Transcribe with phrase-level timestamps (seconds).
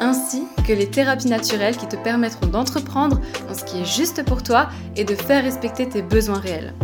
[0.00, 4.42] ainsi que les thérapies naturelles qui te permettront d'entreprendre dans ce qui est juste pour
[4.42, 6.74] toi et de faire respecter tes besoins réels.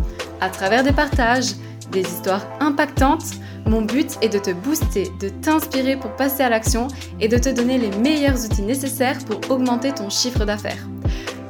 [0.40, 1.54] À travers des partages,
[1.90, 3.34] des histoires impactantes,
[3.66, 6.88] mon but est de te booster, de t'inspirer pour passer à l'action
[7.20, 10.86] et de te donner les meilleurs outils nécessaires pour augmenter ton chiffre d'affaires.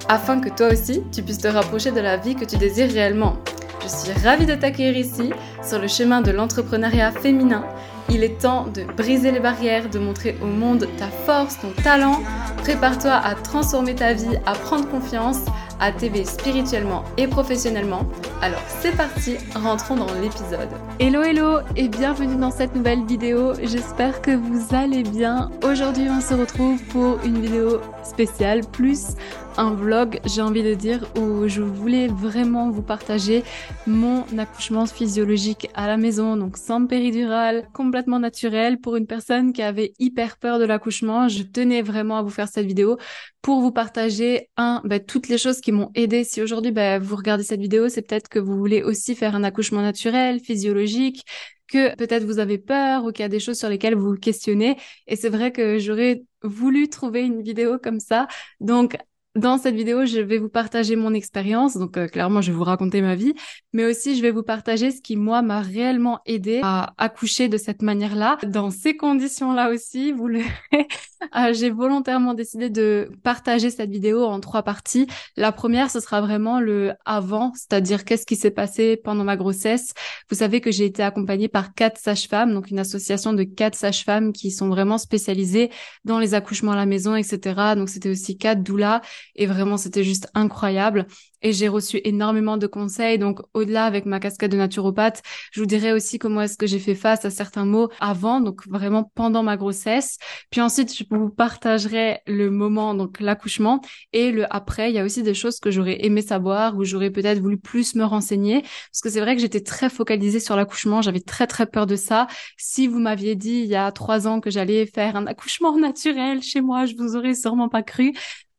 [0.09, 3.37] Afin que toi aussi, tu puisses te rapprocher de la vie que tu désires réellement.
[3.83, 5.31] Je suis ravie de t'accueillir ici,
[5.63, 7.65] sur le chemin de l'entrepreneuriat féminin.
[8.11, 12.21] Il est temps de briser les barrières, de montrer au monde ta force, ton talent.
[12.59, 15.39] Prépare-toi à transformer ta vie, à prendre confiance,
[15.81, 18.07] à t'aider spirituellement et professionnellement.
[18.43, 20.69] Alors c'est parti, rentrons dans l'épisode.
[20.99, 23.55] Hello hello et bienvenue dans cette nouvelle vidéo.
[23.63, 25.51] J'espère que vous allez bien.
[25.63, 29.17] Aujourd'hui on se retrouve pour une vidéo spéciale plus
[29.57, 33.45] un vlog, j'ai envie de dire, où je voulais vraiment vous partager
[33.87, 39.63] mon accouchement physiologique à la maison, donc sans péridurale, complètement naturel pour une personne qui
[39.63, 41.29] avait hyper peur de l'accouchement.
[41.29, 42.99] Je tenais vraiment à vous faire cette vidéo
[43.43, 46.25] pour vous partager, un, bah, toutes les choses qui m'ont aidé.
[46.25, 49.45] Si aujourd'hui bah, vous regardez cette vidéo, c'est peut-être que vous voulez aussi faire un
[49.45, 51.25] accouchement naturel, physiologique,
[51.69, 54.17] que peut-être vous avez peur ou qu'il y a des choses sur lesquelles vous vous
[54.17, 54.77] questionnez.
[55.07, 58.29] Et c'est vrai que j'aurais voulu trouver une vidéo comme ça.
[58.61, 58.99] Donc,
[59.35, 62.63] dans cette vidéo, je vais vous partager mon expérience, donc euh, clairement, je vais vous
[62.63, 63.35] raconter ma vie,
[63.73, 67.57] mais aussi je vais vous partager ce qui, moi, m'a réellement aidé à accoucher de
[67.57, 68.39] cette manière-là.
[68.47, 70.39] Dans ces conditions-là aussi, vous le
[70.73, 75.09] euh, j'ai volontairement décidé de partager cette vidéo en trois parties.
[75.37, 79.95] La première, ce sera vraiment le avant, c'est-à-dire qu'est-ce qui s'est passé pendant ma grossesse.
[80.31, 84.33] Vous savez que j'ai été accompagnée par quatre sages-femmes, donc une association de quatre sages-femmes
[84.33, 85.71] qui sont vraiment spécialisées
[86.05, 87.75] dans les accouchements à la maison, etc.
[87.75, 89.01] Donc c'était aussi quatre doulas
[89.35, 91.07] et vraiment c'était juste incroyable
[91.45, 93.19] et j'ai reçu énormément de conseils.
[93.19, 96.79] Donc au-delà avec ma casquette de naturopathe, je vous dirais aussi comment est-ce que j'ai
[96.81, 100.19] fait face à certains mots avant, donc vraiment pendant ma grossesse.
[100.51, 103.81] Puis ensuite, je vous partagerai le moment, donc l'accouchement
[104.13, 104.91] et le après.
[104.91, 107.95] Il y a aussi des choses que j'aurais aimé savoir ou j'aurais peut-être voulu plus
[107.95, 111.03] me renseigner parce que c'est vrai que j'étais très focalisée sur l'accouchement.
[111.03, 112.27] J'avais très très peur de ça.
[112.57, 116.43] Si vous m'aviez dit il y a trois ans que j'allais faire un accouchement naturel
[116.43, 118.15] chez moi, je vous aurais sûrement pas cru.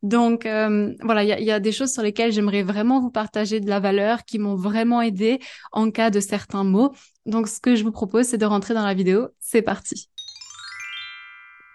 [0.06, 3.68] Donc euh, voilà, il y a, des choses sur lesquelles j'aimerais vraiment vous partager de
[3.68, 5.40] la valeur, qui m'ont vraiment aidé
[5.72, 6.94] en cas de certains mots.
[7.26, 9.28] Donc ce que je vous propose, c'est de rentrer dans la vidéo.
[9.40, 10.08] C'est parti.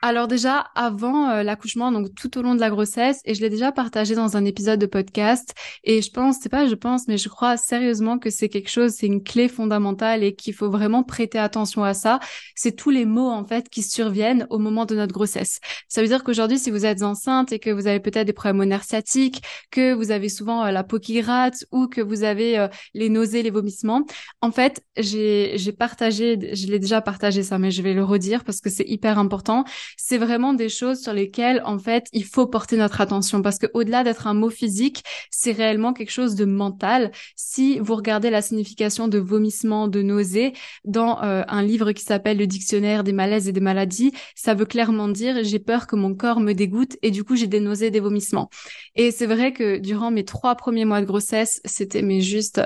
[0.03, 3.51] Alors déjà, avant euh, l'accouchement, donc tout au long de la grossesse, et je l'ai
[3.51, 5.53] déjà partagé dans un épisode de podcast,
[5.83, 8.93] et je pense, c'est pas je pense, mais je crois sérieusement que c'est quelque chose,
[8.93, 12.19] c'est une clé fondamentale et qu'il faut vraiment prêter attention à ça.
[12.55, 15.59] C'est tous les mots en fait qui surviennent au moment de notre grossesse.
[15.87, 18.61] Ça veut dire qu'aujourd'hui, si vous êtes enceinte et que vous avez peut-être des problèmes
[18.61, 22.23] au nerf sciatique, que vous avez souvent euh, la peau qui gratte ou que vous
[22.23, 24.03] avez euh, les nausées, les vomissements,
[24.41, 28.61] en fait, j'ai partagé, je l'ai déjà partagé ça, mais je vais le redire parce
[28.61, 29.63] que c'est hyper important
[29.97, 33.67] c'est vraiment des choses sur lesquelles, en fait, il faut porter notre attention parce que
[33.73, 37.11] au-delà d'être un mot physique, c'est réellement quelque chose de mental.
[37.35, 40.53] Si vous regardez la signification de vomissement, de nausée
[40.85, 44.65] dans euh, un livre qui s'appelle Le dictionnaire des malaises et des maladies, ça veut
[44.65, 47.91] clairement dire j'ai peur que mon corps me dégoûte et du coup j'ai des nausées,
[47.91, 48.49] des vomissements.
[48.95, 52.61] Et c'est vrai que durant mes trois premiers mois de grossesse, c'était mais juste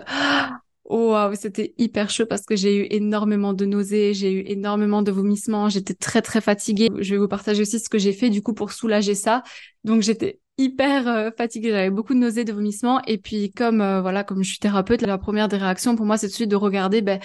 [0.88, 5.02] Oh, wow, c'était hyper chaud parce que j'ai eu énormément de nausées, j'ai eu énormément
[5.02, 6.90] de vomissements, j'étais très très fatiguée.
[7.00, 9.42] Je vais vous partager aussi ce que j'ai fait du coup pour soulager ça.
[9.84, 13.02] Donc j'étais hyper euh, fatiguée, j'avais beaucoup de nausées, de vomissements.
[13.08, 16.18] Et puis comme euh, voilà, comme je suis thérapeute, la première des réactions pour moi
[16.18, 17.20] c'est de suite de regarder ben,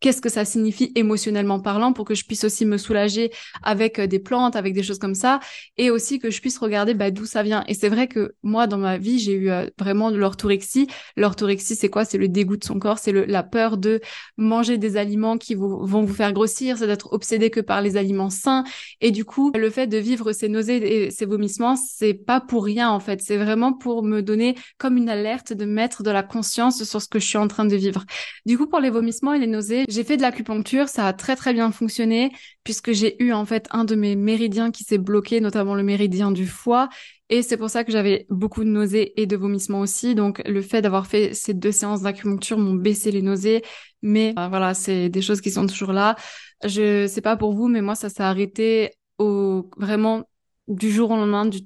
[0.00, 3.30] qu'est-ce que ça signifie émotionnellement parlant pour que je puisse aussi me soulager
[3.62, 5.38] avec euh, des plantes, avec des choses comme ça.
[5.76, 7.62] Et aussi que je puisse regarder ben, d'où ça vient.
[7.68, 10.88] Et c'est vrai que moi dans ma vie, j'ai eu vraiment de l'orthorexie.
[11.16, 12.04] L'orthorexie, c'est quoi?
[12.04, 14.00] C'est le dégoût de son corps, c'est la peur de
[14.36, 18.30] manger des aliments qui vont vous faire grossir, c'est d'être obsédé que par les aliments
[18.30, 18.64] sains.
[19.00, 22.66] Et du coup, le fait de vivre ces nausées et ces vomissements, c'est pas pour
[22.80, 23.20] en fait.
[23.20, 27.08] C'est vraiment pour me donner comme une alerte de mettre de la conscience sur ce
[27.08, 28.04] que je suis en train de vivre.
[28.46, 30.88] Du coup, pour les vomissements et les nausées, j'ai fait de l'acupuncture.
[30.88, 32.32] Ça a très très bien fonctionné
[32.64, 36.30] puisque j'ai eu en fait un de mes méridiens qui s'est bloqué, notamment le méridien
[36.30, 36.88] du foie.
[37.28, 40.14] Et c'est pour ça que j'avais beaucoup de nausées et de vomissements aussi.
[40.14, 43.62] Donc le fait d'avoir fait ces deux séances d'acupuncture m'ont baissé les nausées.
[44.02, 46.16] Mais euh, voilà, c'est des choses qui sont toujours là.
[46.64, 50.24] Je sais pas pour vous, mais moi ça s'est arrêté au vraiment
[50.72, 51.60] du jour au lendemain, du,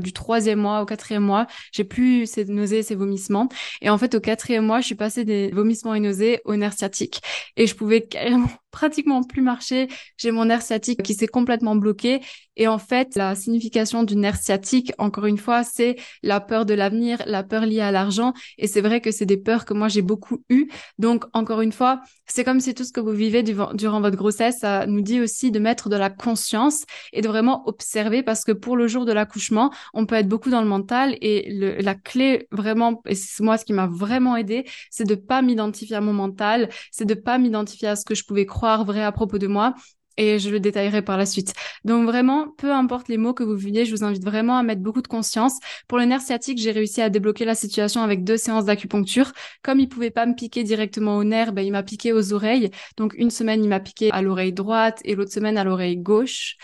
[0.00, 3.48] du troisième mois au quatrième mois, j'ai plus ces nausées, ces vomissements.
[3.80, 6.72] Et en fait, au quatrième mois, je suis passée des vomissements et nausées au nerf
[6.74, 7.20] sciatique.
[7.56, 9.88] Et je pouvais carrément pratiquement plus marcher.
[10.18, 12.20] J'ai mon nerf sciatique qui s'est complètement bloqué.
[12.56, 16.74] Et en fait, la signification du nerf sciatique, encore une fois, c'est la peur de
[16.74, 18.32] l'avenir, la peur liée à l'argent.
[18.58, 20.68] Et c'est vrai que c'est des peurs que moi j'ai beaucoup eues.
[20.98, 24.58] Donc, encore une fois, c'est comme si tout ce que vous vivez durant votre grossesse,
[24.60, 28.52] ça nous dit aussi de mettre de la conscience et de vraiment observer parce que
[28.52, 32.46] pour le jour de l'accouchement, on peut être beaucoup dans le mental et la clé
[32.50, 36.12] vraiment, et c'est moi ce qui m'a vraiment aidé, c'est de pas m'identifier à mon
[36.12, 39.46] mental, c'est de pas m'identifier à ce que je pouvais croire vrai à propos de
[39.46, 39.74] moi
[40.16, 41.52] et je le détaillerai par la suite.
[41.84, 44.82] Donc vraiment, peu importe les mots que vous viviez, je vous invite vraiment à mettre
[44.82, 45.58] beaucoup de conscience.
[45.88, 49.32] Pour le nerf sciatique, j'ai réussi à débloquer la situation avec deux séances d'acupuncture.
[49.62, 52.70] Comme il pouvait pas me piquer directement au nerf, ben, il m'a piqué aux oreilles.
[52.96, 56.56] Donc une semaine, il m'a piqué à l'oreille droite et l'autre semaine à l'oreille gauche.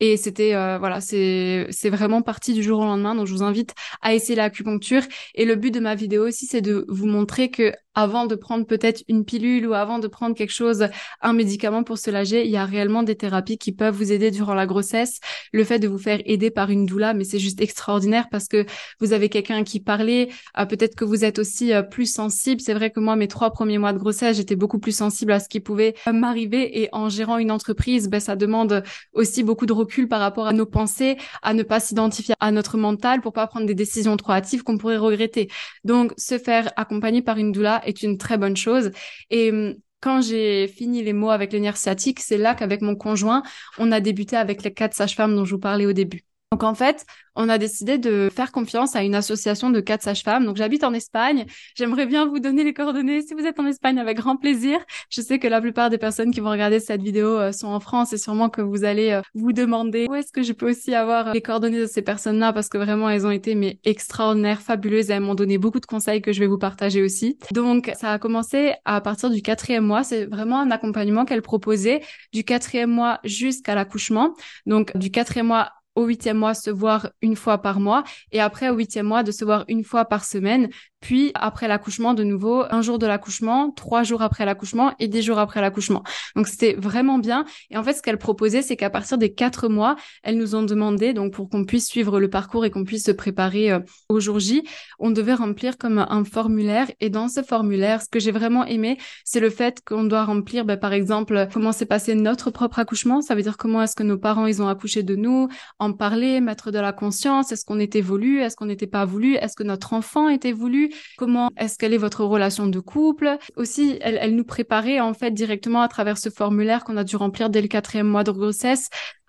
[0.00, 3.14] Et c'était euh, voilà, c'est c'est vraiment parti du jour au lendemain.
[3.14, 5.02] Donc je vous invite à essayer l'acupuncture.
[5.34, 8.66] Et le but de ma vidéo aussi, c'est de vous montrer que avant de prendre
[8.66, 10.86] peut-être une pilule ou avant de prendre quelque chose,
[11.22, 14.30] un médicament pour se lager, il y a réellement des thérapies qui peuvent vous aider
[14.30, 15.18] durant la grossesse.
[15.50, 18.66] Le fait de vous faire aider par une doula, mais c'est juste extraordinaire parce que
[19.00, 20.28] vous avez quelqu'un qui parlait.
[20.58, 22.60] Euh, peut-être que vous êtes aussi euh, plus sensible.
[22.60, 25.40] C'est vrai que moi, mes trois premiers mois de grossesse, j'étais beaucoup plus sensible à
[25.40, 26.82] ce qui pouvait m'arriver.
[26.82, 28.82] Et en gérant une entreprise, ben, ça demande
[29.14, 32.76] aussi beaucoup de recul par rapport à nos pensées, à ne pas s'identifier à notre
[32.76, 35.48] mental pour pas prendre des décisions trop hâtives qu'on pourrait regretter.
[35.84, 38.90] Donc, se faire accompagner par une doula est une très bonne chose.
[39.30, 42.96] Et hum, quand j'ai fini les mots avec le nerf sciatique, c'est là qu'avec mon
[42.96, 43.42] conjoint,
[43.78, 46.24] on a débuté avec les quatre sages-femmes dont je vous parlais au début.
[46.52, 47.04] Donc en fait,
[47.34, 50.46] on a décidé de faire confiance à une association de quatre sages-femmes.
[50.46, 51.44] Donc j'habite en Espagne.
[51.74, 54.78] J'aimerais bien vous donner les coordonnées si vous êtes en Espagne avec grand plaisir.
[55.10, 57.80] Je sais que la plupart des personnes qui vont regarder cette vidéo euh, sont en
[57.80, 60.94] France et sûrement que vous allez euh, vous demander où est-ce que je peux aussi
[60.94, 64.62] avoir euh, les coordonnées de ces personnes-là parce que vraiment elles ont été mais extraordinaires,
[64.62, 67.38] fabuleuses et elles m'ont donné beaucoup de conseils que je vais vous partager aussi.
[67.50, 70.04] Donc ça a commencé à partir du quatrième mois.
[70.04, 72.02] C'est vraiment un accompagnement qu'elle proposait
[72.32, 74.32] du quatrième mois jusqu'à l'accouchement.
[74.64, 78.68] Donc du quatrième mois au huitième mois se voir une fois par mois et après
[78.68, 80.68] au huitième mois de se voir une fois par semaine
[81.06, 85.22] puis après l'accouchement de nouveau un jour de l'accouchement trois jours après l'accouchement et dix
[85.22, 86.02] jours après l'accouchement.
[86.34, 87.44] Donc c'était vraiment bien.
[87.70, 89.94] Et en fait ce qu'elle proposait c'est qu'à partir des quatre mois
[90.24, 93.12] elles nous ont demandé donc pour qu'on puisse suivre le parcours et qu'on puisse se
[93.12, 94.64] préparer euh, au jour J
[94.98, 96.90] on devait remplir comme un formulaire.
[96.98, 100.64] Et dans ce formulaire ce que j'ai vraiment aimé c'est le fait qu'on doit remplir
[100.64, 103.22] ben, par exemple comment s'est passé notre propre accouchement.
[103.22, 105.48] Ça veut dire comment est-ce que nos parents ils ont accouché de nous
[105.78, 107.52] en parler mettre de la conscience.
[107.52, 109.36] Est-ce qu'on était voulu est-ce qu'on n'était pas voulu?
[109.36, 110.90] Est-ce que notre enfant était voulu?
[111.16, 113.36] Comment est-ce qu'elle est votre relation de couple?
[113.56, 117.50] Aussi, elle, nous préparait en fait directement à travers ce formulaire qu'on a dû remplir
[117.50, 118.88] dès le quatrième mois de grossesse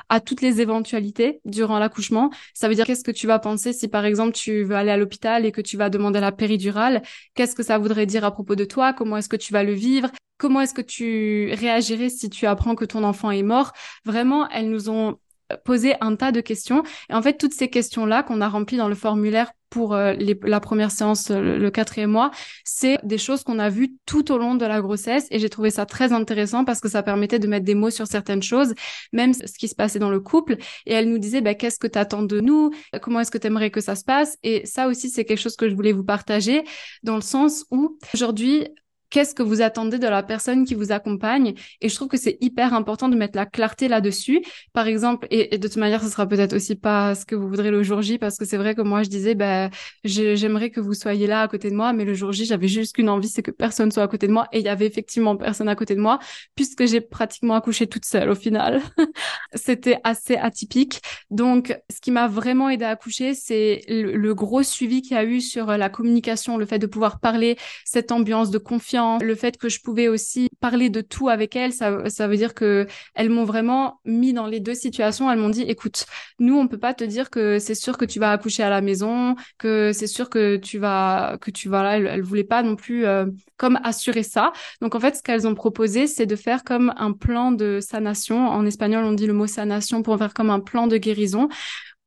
[0.09, 2.29] à toutes les éventualités durant l'accouchement.
[2.53, 4.97] Ça veut dire qu'est-ce que tu vas penser si par exemple tu veux aller à
[4.97, 7.01] l'hôpital et que tu vas demander la péridurale?
[7.35, 8.93] Qu'est-ce que ça voudrait dire à propos de toi?
[8.93, 10.09] Comment est-ce que tu vas le vivre?
[10.37, 13.73] Comment est-ce que tu réagirais si tu apprends que ton enfant est mort?
[14.05, 15.17] Vraiment, elles nous ont
[15.63, 16.83] poser un tas de questions.
[17.09, 20.59] Et en fait, toutes ces questions-là qu'on a remplies dans le formulaire pour euh, la
[20.59, 22.31] première séance, euh, le, quatrième mois,
[22.63, 25.27] c'est des choses qu'on a vues tout au long de la grossesse.
[25.31, 28.07] Et j'ai trouvé ça très intéressant parce que ça permettait de mettre des mots sur
[28.07, 28.73] certaines choses,
[29.13, 30.57] même ce qui se passait dans le couple.
[30.85, 32.71] Et elle nous disait, bah, qu'est-ce que tu attends de nous?
[33.01, 34.37] Comment est-ce que tu aimerais que ça se passe?
[34.43, 36.63] Et ça aussi, c'est quelque chose que je voulais vous partager
[37.03, 38.67] dans le sens où aujourd'hui,
[39.09, 41.53] qu'est-ce que vous attendez de la personne qui vous accompagne.
[41.81, 44.43] Et je trouve que c'est hyper important de mettre la clarté là-dessus.
[44.73, 47.71] Par exemple, et, de toute manière, ce sera peut-être aussi pas ce que vous voudrez
[47.71, 49.69] le jour J, parce que c'est vrai que moi, je disais, ben,
[50.03, 52.95] j'aimerais que vous soyez là à côté de moi, mais le jour J, j'avais juste
[52.95, 54.47] qu'une envie, c'est que personne soit à côté de moi.
[54.51, 56.19] Et il y avait effectivement personne à côté de moi,
[56.55, 58.81] puisque j'ai pratiquement accouché toute seule au final.
[59.53, 61.01] C'était assez atypique.
[61.29, 65.19] Donc, ce qui m'a vraiment aidé à accoucher, c'est le, le gros suivi qu'il y
[65.19, 69.35] a eu sur la communication, le fait de pouvoir parler, cette ambiance de confiance le
[69.35, 72.87] fait que je pouvais aussi parler de tout avec elles, ça, ça veut dire que
[73.15, 75.31] elles m'ont vraiment mis dans les deux situations.
[75.31, 76.05] Elles m'ont dit, écoute,
[76.39, 78.81] nous, on peut pas te dire que c'est sûr que tu vas accoucher à la
[78.81, 81.97] maison, que c'est sûr que tu vas, que tu vas là.
[81.97, 83.25] Elles, elles voulaient pas non plus euh,
[83.57, 84.51] comme assurer ça.
[84.81, 88.47] Donc en fait, ce qu'elles ont proposé, c'est de faire comme un plan de sanation.
[88.47, 91.49] En espagnol, on dit le mot sanation pour faire comme un plan de guérison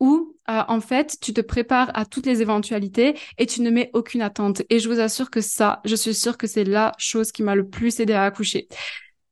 [0.00, 3.90] où euh, en fait tu te prépares à toutes les éventualités et tu ne mets
[3.92, 4.62] aucune attente.
[4.70, 7.54] Et je vous assure que ça, je suis sûre que c'est la chose qui m'a
[7.54, 8.68] le plus aidé à accoucher.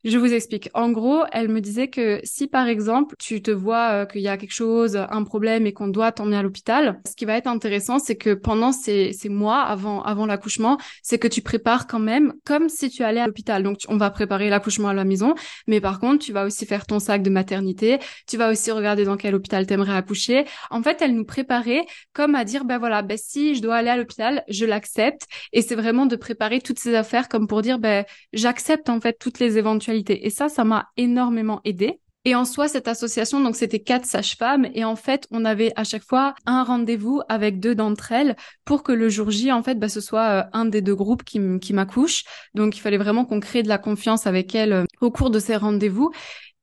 [0.05, 0.71] Je vous explique.
[0.75, 4.29] En gros, elle me disait que si par exemple tu te vois euh, qu'il y
[4.29, 7.49] a quelque chose, un problème et qu'on doit t'emmener à l'hôpital, ce qui va être
[7.49, 12.33] intéressant, c'est que pendant ces, mois avant avant l'accouchement, c'est que tu prépares quand même
[12.45, 13.65] comme si tu allais à l'hôpital.
[13.65, 15.35] Donc on va préparer l'accouchement à la maison,
[15.67, 19.05] mais par contre tu vas aussi faire ton sac de maternité, tu vas aussi regarder
[19.05, 20.45] dans quel hôpital t'aimerais accoucher.
[20.71, 23.91] En fait, elle nous préparait comme à dire ben voilà, ben si je dois aller
[23.91, 25.23] à l'hôpital, je l'accepte.
[25.53, 29.17] Et c'est vraiment de préparer toutes ces affaires comme pour dire ben j'accepte en fait
[29.19, 32.01] toutes les éventualités et ça, ça m'a énormément aidé.
[32.25, 35.85] Et en soi, cette association, donc c'était quatre sages-femmes, et en fait, on avait à
[35.85, 39.77] chaque fois un rendez-vous avec deux d'entre elles pour que le jour J, en fait,
[39.79, 41.41] bah, ce soit euh, un des deux groupes qui,
[41.73, 42.25] m'accouche.
[42.55, 45.39] Donc, il fallait vraiment qu'on crée de la confiance avec elles euh, au cours de
[45.39, 46.11] ces rendez-vous.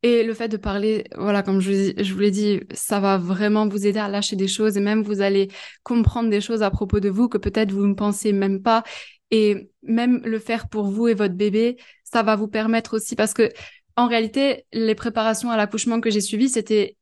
[0.04, 3.68] Et le fait de parler, voilà, comme je, je vous l'ai dit, ça va vraiment
[3.68, 5.50] vous aider à lâcher des choses et même vous allez
[5.82, 8.84] comprendre des choses à propos de vous que peut-être vous ne pensez même pas.
[9.32, 11.78] Et même le faire pour vous et votre bébé,
[12.16, 13.52] ça va vous permettre aussi parce que
[13.98, 16.96] en réalité, les préparations à l'accouchement que j'ai suivies, c'était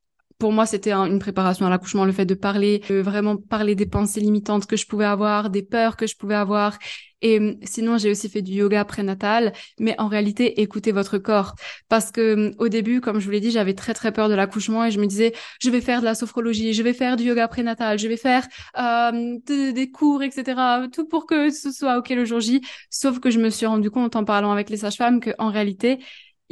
[0.43, 3.85] pour moi, c'était une préparation à l'accouchement, le fait de parler, de vraiment parler des
[3.85, 6.77] pensées limitantes que je pouvais avoir, des peurs que je pouvais avoir.
[7.21, 11.55] Et hum, sinon, j'ai aussi fait du yoga prénatal, mais en réalité, écoutez votre corps.
[11.87, 14.33] Parce que hum, au début, comme je vous l'ai dit, j'avais très très peur de
[14.33, 15.31] l'accouchement et je me disais,
[15.61, 18.45] je vais faire de la sophrologie, je vais faire du yoga prénatal, je vais faire
[18.77, 20.89] euh, des cours, etc.
[20.91, 22.59] Tout pour que ce soit ok le jour J.
[22.89, 25.99] Sauf que je me suis rendu compte en parlant avec les sages-femmes qu'en réalité,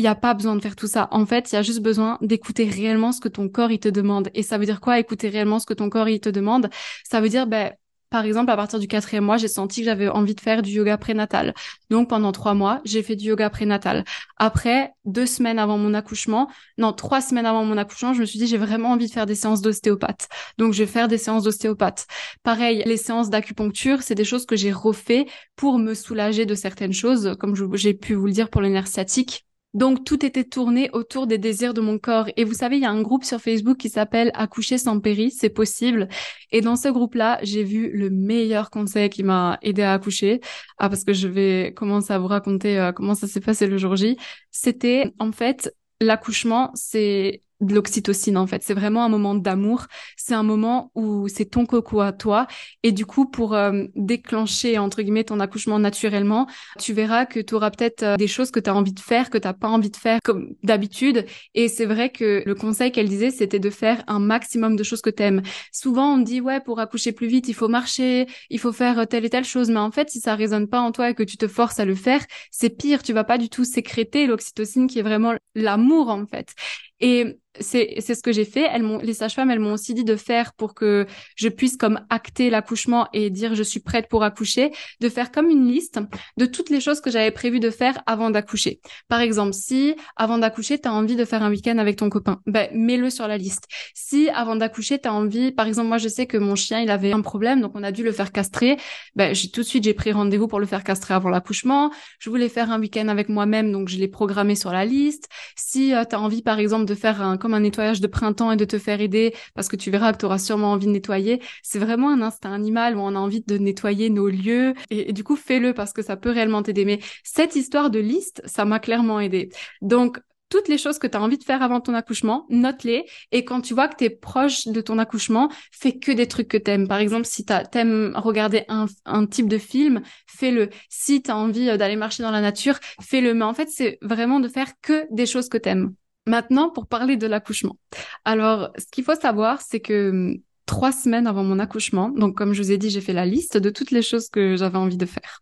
[0.01, 1.07] il n'y a pas besoin de faire tout ça.
[1.11, 3.87] En fait, il y a juste besoin d'écouter réellement ce que ton corps il te
[3.87, 4.31] demande.
[4.33, 6.71] Et ça veut dire quoi Écouter réellement ce que ton corps il te demande?
[7.07, 7.71] Ça veut dire, ben,
[8.09, 10.71] par exemple, à partir du quatrième mois, j'ai senti que j'avais envie de faire du
[10.71, 11.53] yoga prénatal.
[11.91, 14.03] Donc pendant trois mois, j'ai fait du yoga prénatal.
[14.37, 18.39] Après, deux semaines avant mon accouchement, non, trois semaines avant mon accouchement, je me suis
[18.39, 20.29] dit j'ai vraiment envie de faire des séances d'ostéopathe.
[20.57, 22.07] Donc je vais faire des séances d'ostéopathe.
[22.41, 26.93] Pareil, les séances d'acupuncture, c'est des choses que j'ai refait pour me soulager de certaines
[26.93, 30.89] choses, comme j'ai pu vous le dire pour le nerf sciatique donc tout était tourné
[30.91, 32.27] autour des désirs de mon corps.
[32.35, 35.31] Et vous savez, il y a un groupe sur Facebook qui s'appelle Accoucher sans péri,
[35.31, 36.09] c'est possible.
[36.51, 40.41] Et dans ce groupe-là, j'ai vu le meilleur conseil qui m'a aidé à accoucher.
[40.77, 43.77] Ah, parce que je vais commencer à vous raconter euh, comment ça s'est passé le
[43.77, 44.17] jour J.
[44.51, 48.63] C'était en fait l'accouchement, c'est de l'oxytocine en fait.
[48.63, 49.85] C'est vraiment un moment d'amour.
[50.17, 52.47] C'est un moment où c'est ton coco à toi.
[52.83, 56.47] Et du coup, pour euh, déclencher entre guillemets ton accouchement naturellement,
[56.79, 59.29] tu verras que tu auras peut-être euh, des choses que tu as envie de faire,
[59.29, 61.25] que t'as pas envie de faire comme d'habitude.
[61.53, 65.01] Et c'est vrai que le conseil qu'elle disait, c'était de faire un maximum de choses
[65.01, 65.41] que t'aimes.
[65.71, 69.25] Souvent, on dit ouais, pour accoucher plus vite, il faut marcher, il faut faire telle
[69.25, 69.69] et telle chose.
[69.69, 71.85] Mais en fait, si ça résonne pas en toi et que tu te forces à
[71.85, 73.03] le faire, c'est pire.
[73.03, 76.53] Tu vas pas du tout sécréter l'oxytocine qui est vraiment l'amour en fait.
[76.99, 78.67] Et c'est c'est ce que j'ai fait.
[78.71, 81.05] Elles m'ont les sages-femmes, elles m'ont aussi dit de faire pour que
[81.35, 85.49] je puisse comme acter l'accouchement et dire je suis prête pour accoucher, de faire comme
[85.49, 85.99] une liste
[86.37, 88.79] de toutes les choses que j'avais prévu de faire avant d'accoucher.
[89.07, 92.39] Par exemple, si avant d'accoucher, tu as envie de faire un week-end avec ton copain,
[92.45, 93.65] ben mets-le sur la liste.
[93.95, 96.89] Si avant d'accoucher, tu as envie, par exemple, moi je sais que mon chien, il
[96.89, 98.77] avait un problème donc on a dû le faire castrer,
[99.15, 101.91] ben j'ai tout de suite j'ai pris rendez-vous pour le faire castrer avant l'accouchement.
[102.19, 105.27] Je voulais faire un week-end avec moi-même donc je l'ai programmé sur la liste.
[105.55, 108.51] Si euh, tu as envie par exemple de faire un comme un nettoyage de printemps
[108.51, 110.91] et de te faire aider parce que tu verras que tu auras sûrement envie de
[110.91, 111.41] nettoyer.
[111.63, 115.23] C'est vraiment un instinct animal où on a envie de nettoyer nos lieux et, du
[115.23, 116.85] coup fais-le parce que ça peut réellement t'aider.
[116.85, 119.49] Mais cette histoire de liste, ça m'a clairement aidé.
[119.81, 120.19] Donc
[120.51, 123.05] toutes les choses que tu as envie de faire avant ton accouchement, note-les.
[123.31, 126.49] Et quand tu vois que tu es proche de ton accouchement, fais que des trucs
[126.49, 126.87] que t'aimes.
[126.87, 130.69] Par exemple, si t'aimes regarder un, type de film, fais-le.
[130.89, 133.33] Si tu as envie euh, d'aller marcher dans la nature, fais-le.
[133.33, 135.93] Mais en fait, c'est vraiment de faire que des choses que t'aimes.
[136.27, 137.77] Maintenant, pour parler de l'accouchement.
[138.25, 142.53] Alors, ce qu'il faut savoir, c'est que hum, trois semaines avant mon accouchement, donc comme
[142.53, 144.97] je vous ai dit, j'ai fait la liste de toutes les choses que j'avais envie
[144.97, 145.41] de faire.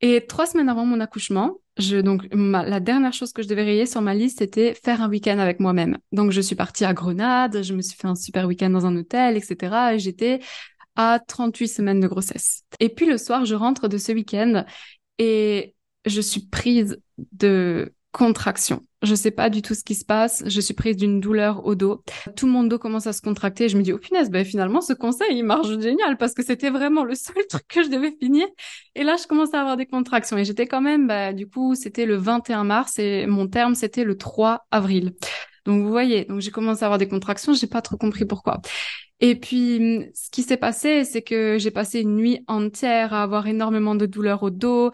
[0.00, 3.86] Et trois semaines avant mon accouchement, je, donc la dernière chose que je devais rayer
[3.86, 5.98] sur ma liste, c'était faire un week-end avec moi-même.
[6.12, 8.96] Donc je suis partie à Grenade, je me suis fait un super week-end dans un
[8.96, 9.94] hôtel, etc.
[9.94, 10.40] Et j'étais
[10.96, 12.62] à 38 semaines de grossesse.
[12.78, 14.64] Et puis le soir, je rentre de ce week-end
[15.18, 17.00] et je suis prise
[17.32, 18.80] de contraction.
[19.02, 20.44] Je sais pas du tout ce qui se passe.
[20.46, 22.02] Je suis prise d'une douleur au dos.
[22.36, 23.68] Tout mon dos commence à se contracter.
[23.68, 26.70] Je me dis, oh punaise, ben finalement, ce conseil, il marche génial parce que c'était
[26.70, 28.46] vraiment le seul truc que je devais finir.
[28.94, 30.38] Et là, je commence à avoir des contractions.
[30.38, 34.04] Et j'étais quand même, bah, du coup, c'était le 21 mars et mon terme, c'était
[34.04, 35.14] le 3 avril.
[35.66, 37.52] Donc, vous voyez, donc j'ai commencé à avoir des contractions.
[37.52, 38.60] J'ai pas trop compris pourquoi.
[39.18, 43.48] Et puis, ce qui s'est passé, c'est que j'ai passé une nuit entière à avoir
[43.48, 44.92] énormément de douleurs au dos.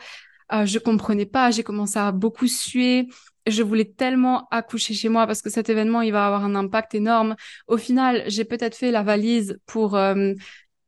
[0.53, 1.51] Euh, je comprenais pas.
[1.51, 3.09] J'ai commencé à beaucoup suer
[3.47, 6.95] je voulais tellement accoucher chez moi parce que cet événement, il va avoir un impact
[6.95, 7.37] énorme.
[7.69, 10.35] Au final, j'ai peut-être fait la valise pour euh,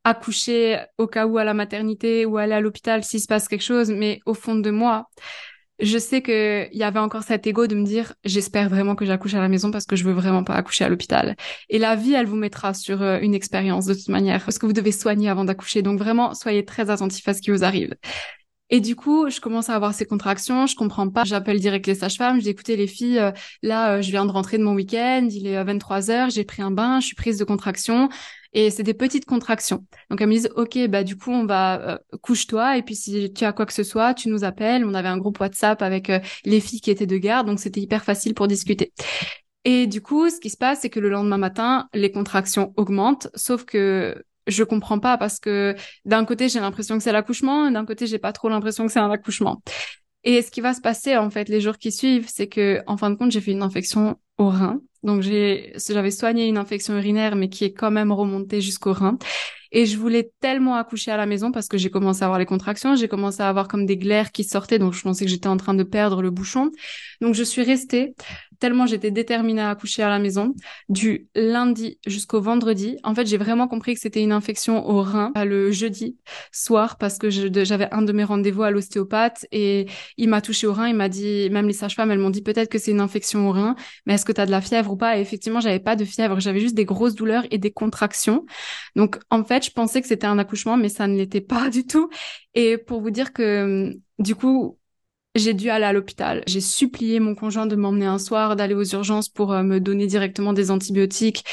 [0.04, 3.62] accoucher au cas où à la maternité ou aller à l'hôpital s'il se passe quelque
[3.62, 5.09] chose, mais au fond de moi,
[5.78, 9.04] je sais que il y avait encore cet ego de me dire j'espère vraiment que
[9.04, 11.37] j'accouche à la maison parce que je veux vraiment pas accoucher à l'hôpital.
[11.71, 14.66] Et la vie, elle vous mettra sur euh, une expérience de toute manière parce que
[14.66, 15.83] vous devez soigner avant d'accoucher.
[15.83, 17.95] Donc vraiment, soyez très attentifs à ce qui vous arrive.
[18.71, 21.25] Et du coup, je commence à avoir ces contractions, je comprends pas.
[21.25, 24.62] J'appelle direct les sages-femmes, je les filles, euh, là euh, je viens de rentrer de
[24.62, 28.09] mon week-end, il est 23 heures, j'ai pris un bain, je suis prise de contractions
[28.52, 29.87] et c'est des petites contractions.
[30.11, 33.33] Donc elles me disent OK, bah du coup on va euh, couche-toi et puis si
[33.33, 34.85] tu as quoi que ce soit, tu nous appelles.
[34.85, 37.81] On avait un groupe WhatsApp avec euh, les filles qui étaient de garde, donc c'était
[37.81, 38.92] hyper facile pour discuter.
[39.64, 43.28] Et du coup, ce qui se passe, c'est que le lendemain matin, les contractions augmentent,
[43.35, 47.84] sauf que je comprends pas parce que d'un côté j'ai l'impression que c'est l'accouchement, d'un
[47.84, 49.62] côté j'ai pas trop l'impression que c'est un accouchement.
[50.25, 52.96] Et ce qui va se passer en fait les jours qui suivent, c'est que en
[52.96, 56.96] fin de compte j'ai fait une infection au rein donc j'ai, j'avais soigné une infection
[56.96, 59.18] urinaire, mais qui est quand même remontée jusqu'au rein.
[59.72, 62.46] Et je voulais tellement accoucher à la maison parce que j'ai commencé à avoir les
[62.46, 65.49] contractions, j'ai commencé à avoir comme des glaires qui sortaient, donc je pensais que j'étais
[65.49, 66.70] en train de perdre le bouchon.
[67.20, 68.14] Donc je suis restée
[68.62, 70.54] tellement j'étais déterminée à accoucher à la maison,
[70.88, 72.97] du lundi jusqu'au vendredi.
[73.02, 76.16] En fait, j'ai vraiment compris que c'était une infection au rein le jeudi
[76.52, 80.73] soir parce que j'avais un de mes rendez-vous à l'ostéopathe et il m'a touché au
[80.73, 80.87] rein.
[80.87, 83.52] Il m'a dit, même les sages-femmes, elles m'ont dit peut-être que c'est une infection au
[83.52, 83.75] rein,
[84.07, 85.19] mais est-ce que tu as de la fièvre ou pas?
[85.19, 88.47] Et effectivement, j'avais pas de fièvre, j'avais juste des grosses douleurs et des contractions.
[88.95, 91.85] Donc, en fait, je pensais que c'était un accouchement, mais ça ne l'était pas du
[91.85, 92.11] tout.
[92.54, 94.78] Et pour vous dire que, du coup,
[95.34, 96.42] j'ai dû aller à l'hôpital.
[96.46, 100.06] J'ai supplié mon conjoint de m'emmener un soir, d'aller aux urgences pour euh, me donner
[100.06, 101.44] directement des antibiotiques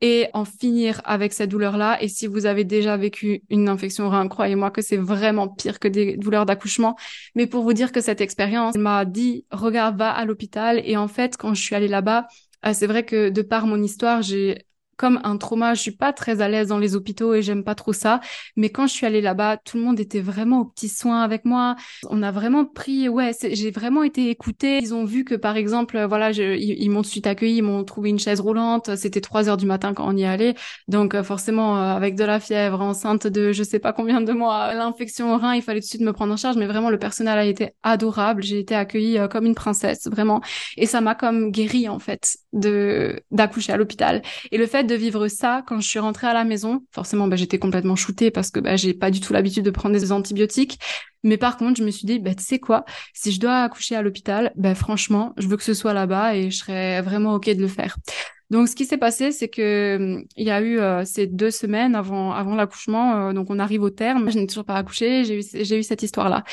[0.00, 2.02] et en finir avec cette douleur-là.
[2.02, 5.88] Et si vous avez déjà vécu une infection rein, croyez-moi que c'est vraiment pire que
[5.88, 6.96] des douleurs d'accouchement.
[7.34, 10.80] Mais pour vous dire que cette expérience m'a dit, regarde, va à l'hôpital.
[10.84, 12.26] Et en fait, quand je suis allée là-bas,
[12.66, 14.66] euh, c'est vrai que de par mon histoire, j'ai
[14.98, 15.72] comme un trauma.
[15.72, 18.20] Je suis pas très à l'aise dans les hôpitaux et j'aime pas trop ça.
[18.56, 21.44] Mais quand je suis allée là-bas, tout le monde était vraiment aux petits soins avec
[21.46, 21.76] moi.
[22.10, 24.78] On a vraiment pris, ouais, j'ai vraiment été écoutée.
[24.82, 27.62] Ils ont vu que par exemple, euh, voilà, ils, m'ont tout de suite accueilli, ils
[27.62, 28.96] m'ont trouvé une chaise roulante.
[28.96, 30.54] C'était trois heures du matin quand on y allait.
[30.88, 34.32] Donc euh, forcément, euh, avec de la fièvre, enceinte de je sais pas combien de
[34.32, 36.56] mois, l'infection au rein, il fallait tout de suite me prendre en charge.
[36.56, 38.42] Mais vraiment, le personnel a été adorable.
[38.42, 40.40] J'ai été accueillie comme une princesse, vraiment.
[40.76, 44.22] Et ça m'a comme guérie en fait de d'accoucher à l'hôpital.
[44.50, 46.84] Et le fait de vivre ça quand je suis rentrée à la maison.
[46.92, 49.94] Forcément, bah, j'étais complètement shootée parce que bah, j'ai pas du tout l'habitude de prendre
[49.94, 50.80] des antibiotiques.
[51.22, 52.84] Mais par contre, je me suis dit, bah, tu sais quoi,
[53.14, 56.50] si je dois accoucher à l'hôpital, bah, franchement, je veux que ce soit là-bas et
[56.50, 57.96] je serais vraiment OK de le faire.
[58.50, 61.94] Donc, ce qui s'est passé, c'est que il y a eu euh, ces deux semaines
[61.94, 64.30] avant l'accouchement, euh, donc on arrive au terme.
[64.30, 65.24] Je n'ai toujours pas accouché.
[65.24, 66.44] J'ai eu j'ai eu cette histoire là.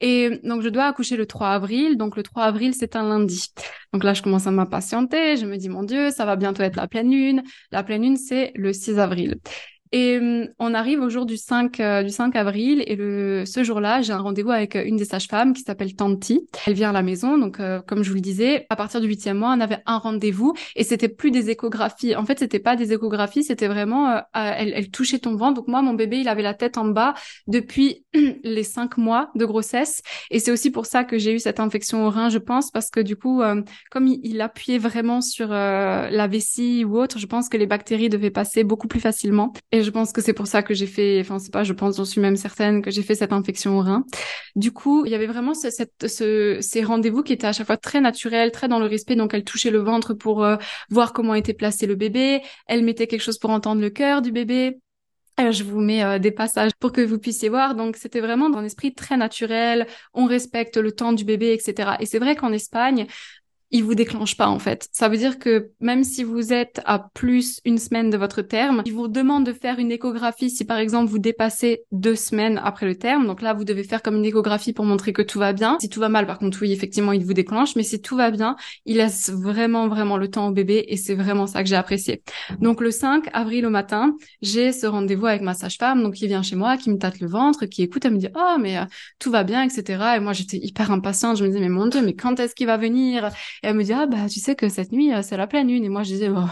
[0.00, 1.96] Et donc, je dois accoucher le 3 avril.
[1.96, 3.46] Donc, le 3 avril, c'est un lundi.
[3.92, 5.36] Donc là, je commence à m'impatienter.
[5.36, 7.42] Je me dis, mon Dieu, ça va bientôt être la pleine lune.
[7.72, 9.36] La pleine lune, c'est le 6 avril.
[9.92, 13.62] Et hum, on arrive au jour du 5 euh, du 5 avril et le ce
[13.62, 16.46] jour-là, j'ai un rendez-vous avec euh, une des sages-femmes qui s'appelle Tanti.
[16.66, 19.06] Elle vient à la maison, donc euh, comme je vous le disais, à partir du
[19.06, 22.16] huitième mois, on avait un rendez-vous et c'était plus des échographies.
[22.16, 25.54] En fait, c'était pas des échographies, c'était vraiment elle, elle, touchait ton ventre.
[25.54, 27.14] Donc moi, mon bébé, il avait la tête en bas
[27.46, 28.04] depuis
[28.44, 32.06] les cinq mois de grossesse et c'est aussi pour ça que j'ai eu cette infection
[32.06, 33.42] au rein, je pense, parce que du coup,
[33.90, 38.30] comme il, appuyait vraiment sur la vessie ou autre, je pense que les bactéries devaient
[38.30, 39.52] passer beaucoup plus facilement.
[39.82, 42.04] Je pense que c'est pour ça que j'ai fait, enfin c'est pas, je pense, j'en
[42.04, 44.04] suis même certaine que j'ai fait cette infection au rein.
[44.54, 48.00] Du coup, il y avait vraiment ce, ces rendez-vous qui étaient à chaque fois très
[48.00, 49.16] naturels, très dans le respect.
[49.16, 50.56] Donc elle touchait le ventre pour euh,
[50.90, 52.42] voir comment était placé le bébé.
[52.66, 54.78] Elle mettait quelque chose pour entendre le cœur du bébé.
[55.38, 57.74] Alors, je vous mets euh, des passages pour que vous puissiez voir.
[57.74, 59.86] Donc, c'était vraiment dans un esprit très naturel.
[60.14, 61.90] On respecte le temps du bébé, etc.
[62.00, 63.06] Et c'est vrai qu'en Espagne,
[63.70, 64.88] il vous déclenche pas en fait.
[64.92, 68.82] Ça veut dire que même si vous êtes à plus une semaine de votre terme,
[68.86, 72.86] il vous demande de faire une échographie si par exemple vous dépassez deux semaines après
[72.86, 73.26] le terme.
[73.26, 75.76] Donc là, vous devez faire comme une échographie pour montrer que tout va bien.
[75.80, 77.76] Si tout va mal, par contre, oui, effectivement, il vous déclenche.
[77.76, 81.14] Mais si tout va bien, il laisse vraiment, vraiment le temps au bébé et c'est
[81.14, 82.22] vraiment ça que j'ai apprécié.
[82.60, 86.42] Donc le 5 avril au matin, j'ai ce rendez-vous avec ma sage-femme, donc qui vient
[86.42, 88.84] chez moi, qui me tâte le ventre, qui écoute, elle me dit, oh, mais euh,
[89.18, 90.16] tout va bien, etc.
[90.16, 91.36] Et moi, j'étais hyper impatiente.
[91.36, 93.30] Je me disais, mais mon Dieu, mais quand est-ce qu'il va venir?
[93.62, 95.68] Et elle me dit, ah, bah, tu sais que cette nuit, euh, c'est la pleine
[95.68, 95.84] lune.
[95.84, 96.48] Et moi, je disais, oh,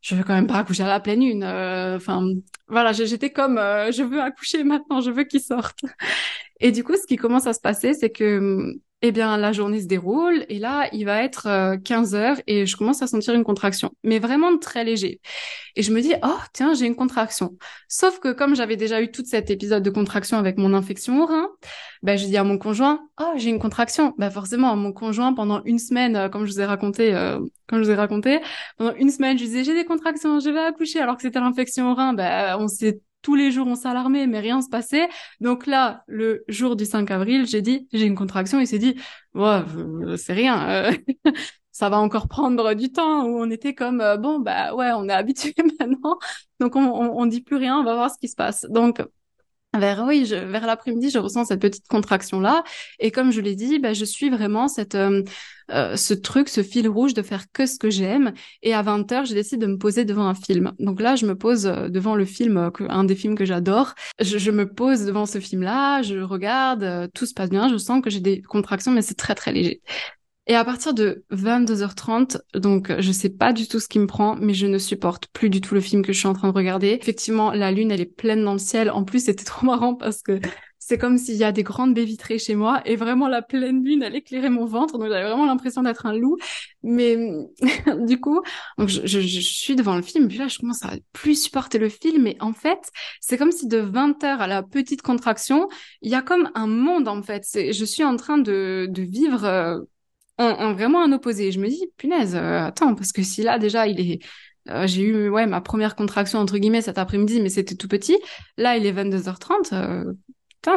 [0.00, 1.42] je veux quand même pas accoucher à la pleine lune.
[1.42, 2.28] Euh, enfin,
[2.68, 5.78] voilà, j'étais comme, euh, je veux accoucher maintenant, je veux qu'il sorte.
[6.60, 9.80] Et du coup, ce qui commence à se passer, c'est que eh bien, la journée
[9.80, 13.34] se déroule et là, il va être 15 euh, heures et je commence à sentir
[13.34, 15.20] une contraction, mais vraiment très léger.
[15.76, 17.58] Et je me dis, oh, tiens, j'ai une contraction.
[17.88, 21.26] Sauf que comme j'avais déjà eu tout cet épisode de contraction avec mon infection au
[21.26, 21.50] rein,
[22.02, 24.14] ben, je dis à mon conjoint, oh, j'ai une contraction.
[24.16, 27.80] Ben, forcément, mon conjoint, pendant une semaine, euh, comme je vous ai raconté, euh, comme
[27.80, 28.40] je vous ai raconté,
[28.78, 31.92] pendant une semaine, je disais, j'ai des contractions, je vais accoucher, alors que c'était l'infection
[31.92, 32.14] au rein.
[32.14, 35.08] Ben, on s'est tous les jours on s'alarmait, mais rien se passait.
[35.40, 38.94] Donc là, le jour du 5 avril, j'ai dit, j'ai une contraction, il s'est dit,
[39.34, 40.68] ouais, euh, c'est rien.
[40.68, 40.92] Euh,
[41.72, 45.12] ça va encore prendre du temps où on était comme bon bah ouais on est
[45.22, 46.18] habitué maintenant
[46.58, 49.02] donc on, on, on dit plus rien on va voir ce qui se passe donc
[49.78, 52.64] vers oui, je, vers l'après-midi, je ressens cette petite contraction là,
[52.98, 55.22] et comme je l'ai dit, bah, je suis vraiment cette euh,
[55.72, 58.32] euh, ce truc, ce fil rouge de faire que ce que j'aime.
[58.62, 60.72] Et à 20 h je décide de me poser devant un film.
[60.78, 63.94] Donc là, je me pose euh, devant le film, un des films que j'adore.
[64.20, 67.68] Je, je, me pose devant ce film-là, je regarde, tout se passe bien.
[67.68, 69.82] Je sens que j'ai des contractions, mais c'est très très léger.
[70.48, 74.36] Et à partir de 22h30, donc je sais pas du tout ce qui me prend,
[74.36, 76.54] mais je ne supporte plus du tout le film que je suis en train de
[76.54, 76.96] regarder.
[77.00, 78.90] Effectivement, la lune, elle est pleine dans le ciel.
[78.90, 80.38] En plus, c'était trop marrant parce que
[80.78, 83.82] c'est comme s'il y a des grandes baies vitrées chez moi et vraiment la pleine
[83.84, 84.98] lune, elle éclairait mon ventre.
[84.98, 86.36] Donc j'avais vraiment l'impression d'être un loup.
[86.84, 87.16] Mais
[88.06, 88.40] du coup,
[88.78, 92.28] donc je, suis devant le film, puis là, je commence à plus supporter le film.
[92.28, 92.88] Et en fait,
[93.20, 95.66] c'est comme si de 20h à la petite contraction,
[96.02, 97.42] il y a comme un monde, en fait.
[97.52, 99.84] Je suis en train de, de vivre
[100.38, 101.52] un, vraiment un opposé.
[101.52, 104.18] Je me dis, punaise, euh, attends, parce que si là déjà il est,
[104.68, 108.18] euh, j'ai eu ouais ma première contraction entre guillemets cet après-midi, mais c'était tout petit.
[108.56, 109.72] Là, il est 22h30.
[109.72, 110.12] Euh,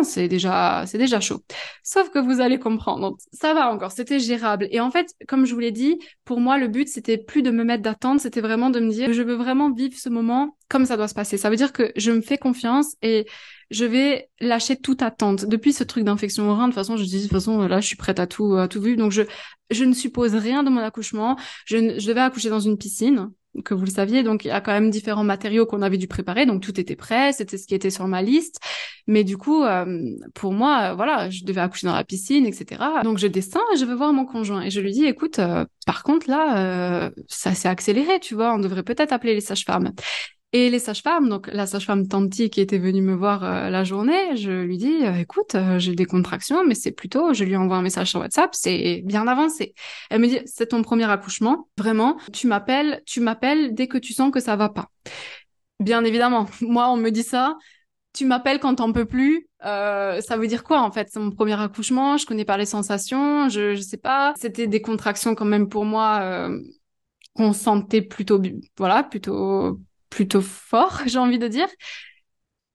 [0.04, 1.44] c'est déjà, c'est déjà chaud.
[1.84, 4.68] Sauf que vous allez comprendre, ça va encore, c'était gérable.
[4.72, 7.52] Et en fait, comme je vous l'ai dit, pour moi, le but c'était plus de
[7.52, 10.86] me mettre d'attente, c'était vraiment de me dire, je veux vraiment vivre ce moment comme
[10.86, 11.38] ça doit se passer.
[11.38, 13.26] Ça veut dire que je me fais confiance et
[13.72, 15.46] je vais lâcher toute attente.
[15.46, 17.82] Depuis ce truc d'infection au rein, de toute façon, je dis, de toute façon, là,
[17.82, 18.98] je suis prête à tout, à tout vivre.
[18.98, 19.24] Donc, je,
[19.72, 21.38] je ne suppose rien de mon accouchement.
[21.66, 23.32] Je, je devais accoucher dans une piscine,
[23.64, 24.24] que vous le saviez.
[24.24, 26.46] Donc, il y a quand même différents matériaux qu'on avait dû préparer.
[26.46, 27.34] Donc, tout était prêt.
[27.34, 28.60] C'était ce qui était sur ma liste.
[29.08, 32.82] Mais du coup, euh, pour moi, euh, voilà, je devais accoucher dans la piscine, etc.
[33.04, 34.62] Donc, je descends et je veux voir mon conjoint.
[34.62, 38.54] Et je lui dis, écoute, euh, par contre, là, ça s'est accéléré, tu vois.
[38.54, 39.92] On devrait peut-être appeler les sages-femmes.
[40.52, 44.36] Et les sages-femmes, donc la sage-femme Tanti qui était venue me voir euh, la journée,
[44.36, 47.78] je lui dis euh, écoute, euh, j'ai des contractions, mais c'est plutôt, je lui envoie
[47.78, 49.76] un message sur WhatsApp, c'est bien avancé.
[50.10, 54.14] Elle me dit c'est ton premier accouchement, vraiment, tu m'appelles, tu m'appelles dès que tu
[54.14, 54.88] sens que ça va pas.
[55.80, 57.56] Bien évidemment, moi on me dit ça,
[58.14, 59.48] tu m'appelles quand t'en peux plus.
[59.62, 61.10] ça veut dire quoi en fait?
[61.12, 64.34] C'est mon premier accouchement, je connais pas les sensations, je je sais pas.
[64.36, 66.50] C'était des contractions quand même pour moi
[67.36, 68.42] qu'on sentait plutôt
[68.80, 71.68] voilà plutôt plutôt fort, j'ai envie de dire.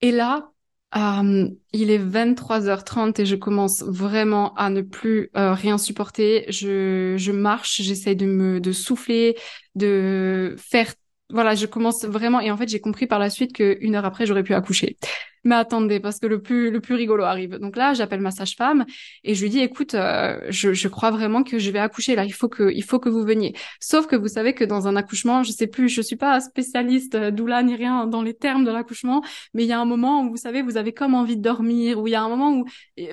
[0.01, 0.51] Et là,
[0.97, 6.45] euh, il est 23h30 et je commence vraiment à ne plus euh, rien supporter.
[6.51, 9.37] Je, je marche, j'essaie de me de souffler,
[9.75, 10.93] de faire
[11.31, 14.27] voilà, je commence vraiment et en fait j'ai compris par la suite qu'une heure après
[14.27, 14.99] j'aurais pu accoucher
[15.45, 17.59] mais attendez, parce que le plus le plus rigolo arrive.
[17.59, 18.85] Donc là, j'appelle ma sage-femme
[19.23, 22.25] et je lui dis, écoute, euh, je, je crois vraiment que je vais accoucher là.
[22.25, 23.55] Il faut que il faut que vous veniez.
[23.81, 27.15] Sauf que vous savez que dans un accouchement, je sais plus, je suis pas spécialiste
[27.15, 30.23] euh, doula ni rien dans les termes de l'accouchement, mais il y a un moment
[30.23, 32.53] où vous savez, vous avez comme envie de dormir, où il y a un moment
[32.53, 32.65] où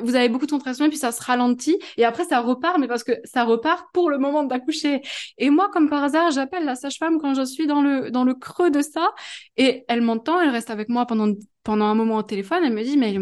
[0.02, 2.88] vous avez beaucoup de contractions et puis ça se ralentit et après ça repart, mais
[2.88, 5.02] parce que ça repart pour le moment d'accoucher.
[5.38, 8.34] Et moi, comme par hasard, j'appelle la sage-femme quand je suis dans le dans le
[8.34, 9.12] creux de ça
[9.58, 11.28] et elle m'entend, elle reste avec moi pendant
[11.64, 13.18] pendant un moment au téléphone, elle me dit, mais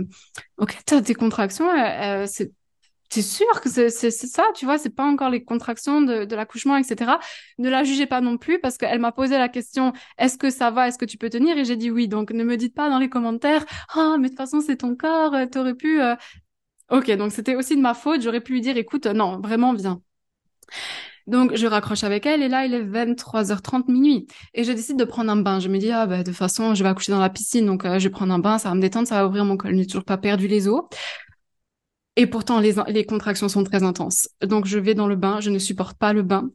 [0.58, 2.52] ok, t'as des contractions, euh, euh c'est
[3.10, 7.18] T'es sûr que c'est ça, tu vois, c'est pas encore les contractions de, l'accouchement, etc.
[7.58, 10.70] Ne la jugez pas non plus parce qu'elle m'a posé la question, est-ce que ça
[10.70, 11.58] va, est-ce que tu peux tenir?
[11.58, 12.08] Et j'ai dit oui.
[12.08, 14.96] Donc ne me dites pas dans les commentaires, ah mais de toute façon c'est ton
[14.96, 16.00] corps, euh, t'aurais pu.
[16.92, 18.22] Ok, donc c'était aussi de ma faute.
[18.22, 20.02] J'aurais pu lui dire, écoute, non, vraiment viens.
[21.30, 25.04] Donc je raccroche avec elle et là il est 23h30 minuit et je décide de
[25.04, 25.60] prendre un bain.
[25.60, 27.86] Je me dis ah bah de toute façon je vais accoucher dans la piscine donc
[27.86, 29.70] euh, je vais prendre un bain, ça va me détendre, ça va ouvrir mon col.
[29.72, 30.82] Je n'ai toujours pas perdu les os.
[32.20, 34.28] Et pourtant, les, les contractions sont très intenses.
[34.42, 35.40] Donc, je vais dans le bain.
[35.40, 36.50] Je ne supporte pas le bain.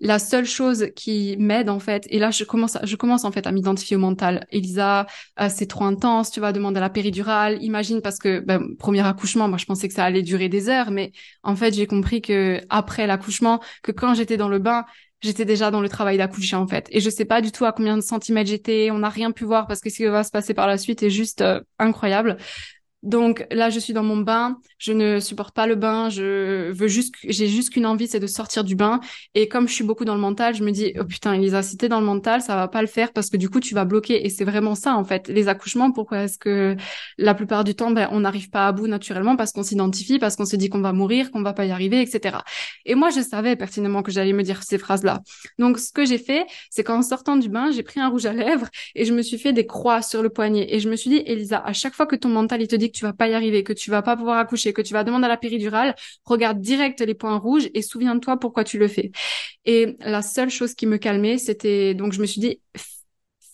[0.00, 3.46] La seule chose qui m'aide, en fait, et là, je commence, je commence, en fait,
[3.46, 4.44] à m'identifier au mental.
[4.50, 5.06] Elisa,
[5.40, 6.32] euh, c'est trop intense.
[6.32, 7.62] Tu vas demander à la péridurale.
[7.62, 10.90] Imagine, parce que, ben, premier accouchement, moi, je pensais que ça allait durer des heures.
[10.90, 11.12] Mais,
[11.44, 14.84] en fait, j'ai compris que, après l'accouchement, que quand j'étais dans le bain,
[15.24, 16.86] j'étais déjà dans le travail d'accoucher en fait.
[16.90, 18.90] Et je sais pas du tout à combien de centimètres j'étais.
[18.90, 21.02] On n'a rien pu voir parce que ce qui va se passer par la suite
[21.02, 22.36] est juste euh, incroyable.
[23.04, 26.88] Donc là, je suis dans mon bain, je ne supporte pas le bain, je veux
[26.88, 29.00] juste, j'ai juste qu'une envie, c'est de sortir du bain.
[29.34, 31.76] Et comme je suis beaucoup dans le mental, je me dis, oh putain, Elisa, si
[31.76, 33.84] t'es dans le mental, ça va pas le faire parce que du coup, tu vas
[33.84, 34.24] bloquer.
[34.24, 35.28] Et c'est vraiment ça, en fait.
[35.28, 36.76] Les accouchements, pourquoi est-ce que
[37.18, 39.36] la plupart du temps, ben, on n'arrive pas à bout naturellement?
[39.36, 42.00] Parce qu'on s'identifie, parce qu'on se dit qu'on va mourir, qu'on va pas y arriver,
[42.00, 42.38] etc.
[42.86, 45.20] Et moi, je savais pertinemment que j'allais me dire ces phrases-là.
[45.58, 48.32] Donc, ce que j'ai fait, c'est qu'en sortant du bain, j'ai pris un rouge à
[48.32, 50.74] lèvres et je me suis fait des croix sur le poignet.
[50.74, 52.93] Et je me suis dit, Elisa, à chaque fois que ton mental, il te dit
[52.94, 55.26] tu vas pas y arriver, que tu vas pas pouvoir accoucher, que tu vas demander
[55.26, 59.10] à la péridurale, regarde direct les points rouges et souviens-toi pourquoi tu le fais.
[59.64, 62.60] Et la seule chose qui me calmait, c'était donc je me suis dit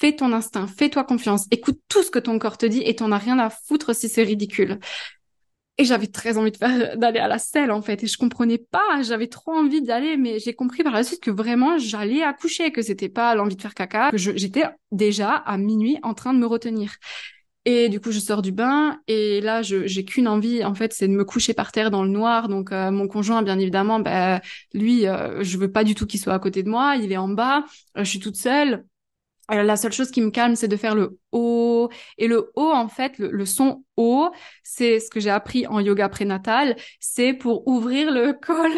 [0.01, 3.13] fais ton instinct, fais-toi confiance, écoute tout ce que ton corps te dit et t'en
[3.13, 4.79] as rien à foutre si c'est ridicule.
[5.81, 8.05] Et j'avais très envie d'aller à la selle, en fait.
[8.05, 9.01] Et je comprenais pas.
[9.01, 12.71] J'avais trop envie d'y aller, mais j'ai compris par la suite que vraiment j'allais accoucher,
[12.71, 16.39] que c'était pas l'envie de faire caca, que j'étais déjà à minuit en train de
[16.39, 16.97] me retenir.
[17.67, 21.09] Et du coup, je sors du bain et là, j'ai qu'une envie, en fait, c'est
[21.09, 22.49] de me coucher par terre dans le noir.
[22.49, 24.41] Donc, euh, mon conjoint, bien évidemment, ben
[24.73, 26.97] lui, euh, je veux pas du tout qu'il soit à côté de moi.
[26.97, 27.65] Il est en bas,
[27.99, 28.85] euh, je suis toute seule.
[29.51, 31.91] la seule chose qui me calme, c'est de faire le haut.
[32.19, 34.31] Et le haut, en fait, le, son haut,
[34.63, 36.77] c'est ce que j'ai appris en yoga prénatal.
[37.01, 38.73] C'est pour ouvrir le col.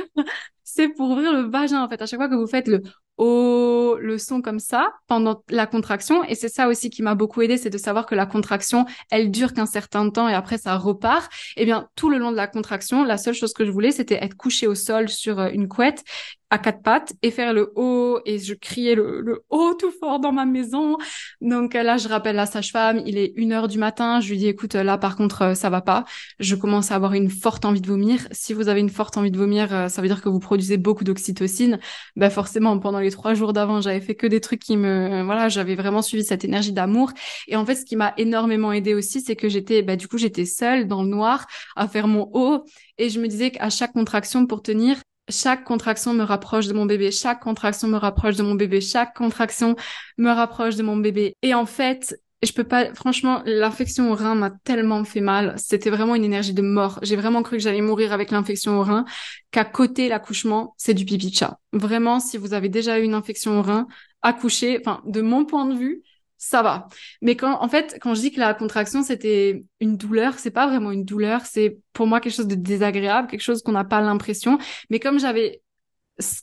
[0.65, 2.03] c'est pour ouvrir le vagin, en fait.
[2.03, 2.83] À chaque fois que vous faites le
[3.25, 6.25] le son comme ça pendant la contraction.
[6.25, 9.31] Et c'est ça aussi qui m'a beaucoup aidé c'est de savoir que la contraction elle
[9.31, 11.33] dure qu'un certain temps et après ça repart.
[11.57, 13.93] Et eh bien tout le long de la contraction la seule chose que je voulais
[13.93, 16.05] c'était être couché au sol sur euh, une couette
[16.53, 20.21] à quatre pattes et faire le haut et je criais le, le haut tout fort
[20.21, 20.99] dans ma maison.
[21.41, 24.21] Donc là, je rappelle la sage-femme, il est une heure du matin.
[24.21, 26.05] Je lui dis, écoute, là, par contre, euh, ça va pas.
[26.41, 28.29] Je commence à avoir une forte envie de vomir.
[28.33, 30.77] Si vous avez une forte envie de vomir, euh, ça veut dire que vous produisez
[30.77, 31.81] beaucoup d'oxytocine.
[32.17, 35.49] Ben forcément, pendant les trois jours d'avant, j'avais fait que des trucs qui me, voilà,
[35.49, 37.13] j'avais vraiment suivi cette énergie d'amour.
[37.49, 40.19] Et en fait, ce qui m'a énormément aidé aussi, c'est que j'étais, ben, du coup,
[40.19, 42.67] j'étais seule dans le noir à faire mon haut
[42.99, 46.87] et je me disais qu'à chaque contraction pour tenir, chaque contraction me rapproche de mon
[46.87, 49.77] bébé, chaque contraction me rapproche de mon bébé, chaque contraction
[50.19, 51.37] me rapproche de mon bébé.
[51.43, 55.55] Et en fait, je peux pas, franchement, l'infection au rein m'a tellement fait mal.
[55.59, 56.99] C'était vraiment une énergie de mort.
[57.03, 59.05] J'ai vraiment cru que j'allais mourir avec l'infection au rein,
[59.53, 61.59] qu'à côté l'accouchement, c'est du pipi de chat.
[61.73, 63.87] Vraiment, si vous avez déjà eu une infection au rein,
[64.23, 66.03] accoucher, enfin, de mon point de vue,
[66.45, 66.89] ça va.
[67.21, 70.67] Mais quand, en fait, quand je dis que la contraction c'était une douleur, c'est pas
[70.67, 74.01] vraiment une douleur, c'est pour moi quelque chose de désagréable, quelque chose qu'on n'a pas
[74.01, 74.59] l'impression.
[74.91, 75.63] Mais comme j'avais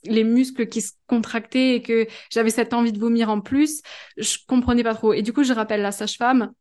[0.05, 3.81] les muscles qui se contractaient et que j'avais cette envie de vomir en plus,
[4.15, 5.11] je comprenais pas trop.
[5.11, 6.53] Et du coup, je rappelle la sage-femme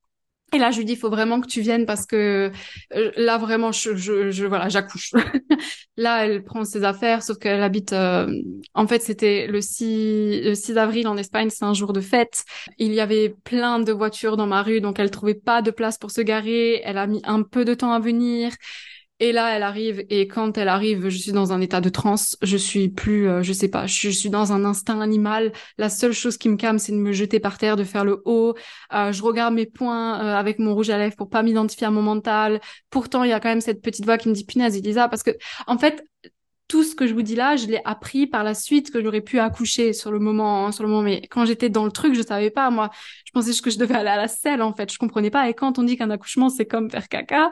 [0.53, 2.51] et là, je lui dis, il faut vraiment que tu viennes parce que
[2.95, 5.13] euh, là, vraiment, je, je, voilà, j'accouche.
[5.97, 7.93] là, elle prend ses affaires, sauf qu'elle habite.
[7.93, 8.33] Euh,
[8.73, 12.45] en fait, c'était le 6, le 6 avril en Espagne, c'est un jour de fête.
[12.79, 15.99] Il y avait plein de voitures dans ma rue, donc elle trouvait pas de place
[15.99, 16.81] pour se garer.
[16.83, 18.53] Elle a mis un peu de temps à venir.
[19.21, 22.37] Et là, elle arrive, et quand elle arrive, je suis dans un état de transe.
[22.41, 25.53] Je suis plus, euh, je sais pas, je, suis dans un instinct animal.
[25.77, 28.23] La seule chose qui me calme, c'est de me jeter par terre, de faire le
[28.27, 28.55] haut.
[28.95, 31.91] Euh, je regarde mes points euh, avec mon rouge à lèvres pour pas m'identifier à
[31.91, 32.61] mon mental.
[32.91, 35.25] Pourtant, il y a quand même cette petite voix qui me dit punaise, Elisa, parce
[35.25, 35.33] que
[35.67, 36.05] en fait,
[36.69, 39.23] tout ce que je vous dis là, je l'ai appris par la suite que j'aurais
[39.23, 41.03] pu accoucher sur le moment, hein, sur le moment.
[41.03, 42.71] Mais quand j'étais dans le truc, je savais pas.
[42.71, 42.91] Moi,
[43.25, 44.93] je pensais que je devais aller à la selle en fait.
[44.93, 45.49] Je comprenais pas.
[45.49, 47.51] Et quand on dit qu'un accouchement c'est comme faire caca,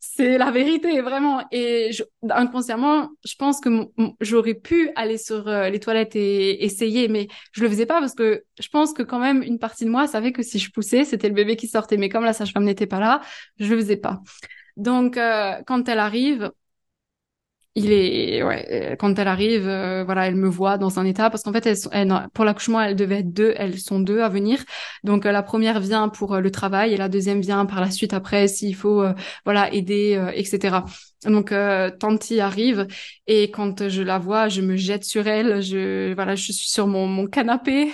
[0.00, 1.44] c'est la vérité, vraiment.
[1.52, 1.90] Et
[2.30, 3.68] inconsciemment, je pense que
[4.20, 8.14] j'aurais pu aller sur euh, les toilettes et essayer, mais je le faisais pas parce
[8.14, 11.04] que je pense que quand même une partie de moi savait que si je poussais,
[11.04, 11.98] c'était le bébé qui sortait.
[11.98, 13.20] Mais comme la sage-femme n'était pas là,
[13.58, 14.22] je le faisais pas.
[14.78, 16.50] Donc, euh, quand elle arrive,
[17.76, 21.30] il est ouais euh, quand elle arrive euh, voilà elle me voit dans un état
[21.30, 21.68] parce qu'en fait
[22.34, 24.64] pour l'accouchement elle devait être deux elles sont deux à venir.
[25.04, 28.12] Donc euh, la première vient pour le travail et la deuxième vient par la suite
[28.12, 29.04] après s'il faut
[29.44, 30.78] voilà aider etc
[31.24, 31.54] donc
[31.98, 32.86] Tanti arrive
[33.26, 36.86] et quand je la vois je me jette sur elle je voilà je suis sur
[36.86, 37.92] mon, mon canapé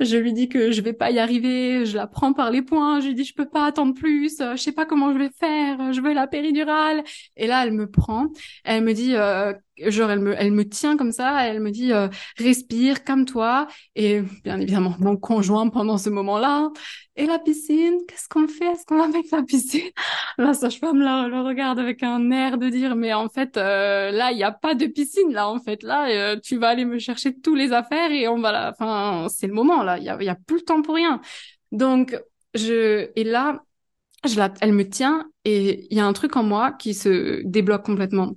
[0.00, 3.00] je lui dis que je vais pas y arriver, je la prends par les poings,
[3.00, 5.92] je lui dis je peux pas attendre plus, je sais pas comment je vais faire,
[5.92, 7.02] je veux la péridurale.
[7.36, 8.28] Et là, elle me prend,
[8.64, 11.92] elle me dit, euh, genre elle me, elle me tient comme ça, elle me dit
[11.92, 13.66] euh, respire, calme-toi.
[13.94, 16.70] Et bien évidemment, mon conjoint pendant ce moment-là.
[17.16, 18.72] Et la piscine, qu'est-ce qu'on fait?
[18.72, 19.88] Est-ce qu'on va mettre la piscine?
[20.38, 24.38] La sage-femme le regarde avec un air de dire mais en fait euh, là il
[24.38, 25.84] y a pas de piscine là en fait.
[25.84, 29.46] Là tu vas aller me chercher tous les affaires et on va la, enfin c'est
[29.46, 31.20] le moment là, il y a, a plus le temps pour rien.
[31.70, 32.18] Donc
[32.54, 33.62] je et là
[34.26, 37.42] je la, elle me tient et il y a un truc en moi qui se
[37.44, 38.34] débloque complètement,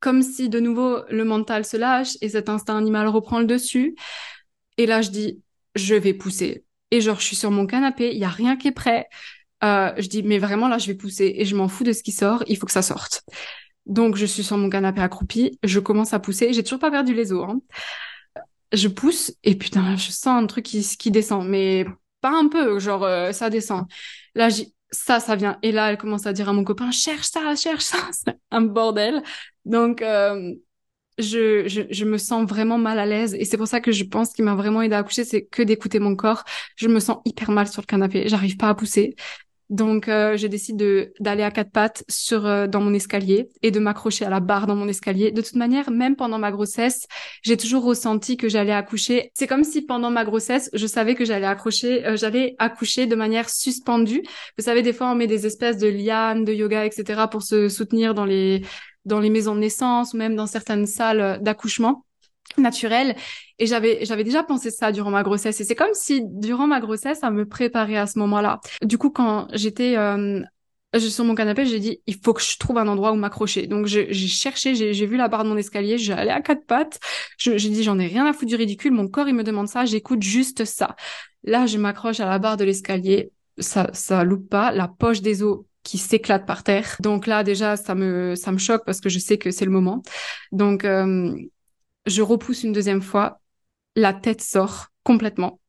[0.00, 3.96] comme si de nouveau le mental se lâche et cet instinct animal reprend le dessus.
[4.78, 5.42] Et là je dis
[5.74, 8.68] je vais pousser et genre je suis sur mon canapé, il y a rien qui
[8.68, 9.08] est prêt.
[9.64, 12.02] Euh, je dis mais vraiment là je vais pousser et je m'en fous de ce
[12.02, 13.24] qui sort, il faut que ça sorte.
[13.86, 17.12] Donc je suis sur mon canapé accroupi, je commence à pousser, j'ai toujours pas perdu
[17.14, 17.46] les os.
[17.48, 17.60] Hein
[18.72, 21.84] je pousse et putain, je sens un truc qui, qui descend, mais
[22.20, 23.86] pas un peu, genre euh, ça descend.
[24.34, 24.48] Là,
[24.90, 25.58] ça, ça vient.
[25.62, 27.98] Et là, elle commence à dire à mon copain, cherche ça, cherche ça.
[28.12, 29.22] C'est un bordel.
[29.64, 30.54] Donc, euh,
[31.18, 33.34] je, je, je, me sens vraiment mal à l'aise.
[33.34, 35.62] Et c'est pour ça que je pense qu'il m'a vraiment aidé à accoucher, c'est que
[35.62, 36.44] d'écouter mon corps.
[36.76, 38.28] Je me sens hyper mal sur le canapé.
[38.28, 39.14] J'arrive pas à pousser.
[39.70, 40.76] Donc, euh, je décide
[41.20, 44.66] d'aller à quatre pattes sur euh, dans mon escalier et de m'accrocher à la barre
[44.66, 45.32] dans mon escalier.
[45.32, 47.06] De toute manière, même pendant ma grossesse,
[47.42, 49.30] j'ai toujours ressenti que j'allais accoucher.
[49.34, 53.16] C'est comme si pendant ma grossesse, je savais que j'allais accrocher, euh, j'allais accoucher de
[53.16, 54.22] manière suspendue.
[54.58, 57.22] Vous savez, des fois, on met des espèces de lianes, de yoga, etc.
[57.30, 58.62] pour se soutenir dans les
[59.04, 62.04] dans les maisons de naissance ou même dans certaines salles d'accouchement
[62.58, 63.16] naturel
[63.58, 66.80] et j'avais j'avais déjà pensé ça durant ma grossesse et c'est comme si durant ma
[66.80, 68.60] grossesse ça me préparait à ce moment-là.
[68.82, 70.42] Du coup quand j'étais euh,
[70.98, 73.66] sur mon canapé, j'ai dit il faut que je trouve un endroit où m'accrocher.
[73.66, 77.00] Donc j'ai cherché, j'ai vu la barre de mon escalier, j'ai allé à quatre pattes.
[77.38, 79.84] J'ai dit j'en ai rien à foutre du ridicule, mon corps il me demande ça,
[79.84, 80.96] j'écoute juste ça.
[81.42, 85.42] Là, je m'accroche à la barre de l'escalier, ça ça loupe pas, la poche des
[85.42, 86.96] os qui s'éclate par terre.
[87.00, 89.70] Donc là déjà ça me ça me choque parce que je sais que c'est le
[89.70, 90.02] moment.
[90.52, 91.32] Donc euh,
[92.06, 93.40] je repousse une deuxième fois,
[93.96, 95.60] la tête sort complètement.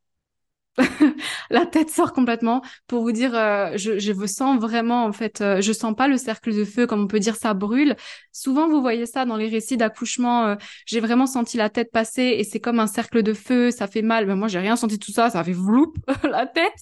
[1.49, 5.61] la tête sort complètement pour vous dire euh, je, je sens vraiment en fait euh,
[5.61, 7.95] je sens pas le cercle de feu comme on peut dire ça brûle
[8.33, 12.35] souvent vous voyez ça dans les récits d'accouchement euh, j'ai vraiment senti la tête passer
[12.37, 14.99] et c'est comme un cercle de feu ça fait mal ben moi j'ai rien senti
[14.99, 16.73] tout ça ça fait vloup la tête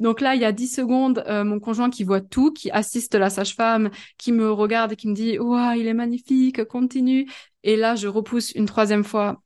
[0.00, 3.30] donc là, il y a 10 secondes, mon conjoint qui voit tout, qui assiste la
[3.30, 7.26] sage-femme, qui me regarde et qui me dit «Waouh, il est magnifique, continue».
[7.62, 9.42] Et là, je repousse une troisième fois.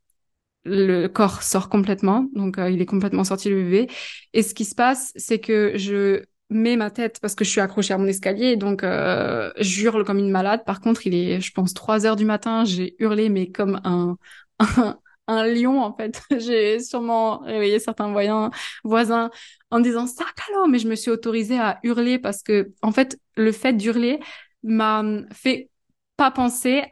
[0.66, 3.88] Le corps sort complètement, donc euh, il est complètement sorti le bébé.
[4.32, 7.60] Et ce qui se passe, c'est que je mets ma tête parce que je suis
[7.60, 10.64] accrochée à mon escalier, donc euh, j'hurle comme une malade.
[10.64, 14.16] Par contre, il est, je pense, 3 heures du matin, j'ai hurlé mais comme un,
[15.28, 16.22] lion en fait.
[16.38, 18.50] j'ai sûrement réveillé certains voyants,
[18.84, 19.30] voisins
[19.70, 20.24] en disant ça
[20.68, 24.20] mais je me suis autorisée à hurler parce que en fait, le fait d'hurler
[24.62, 25.70] m'a fait
[26.16, 26.84] pas penser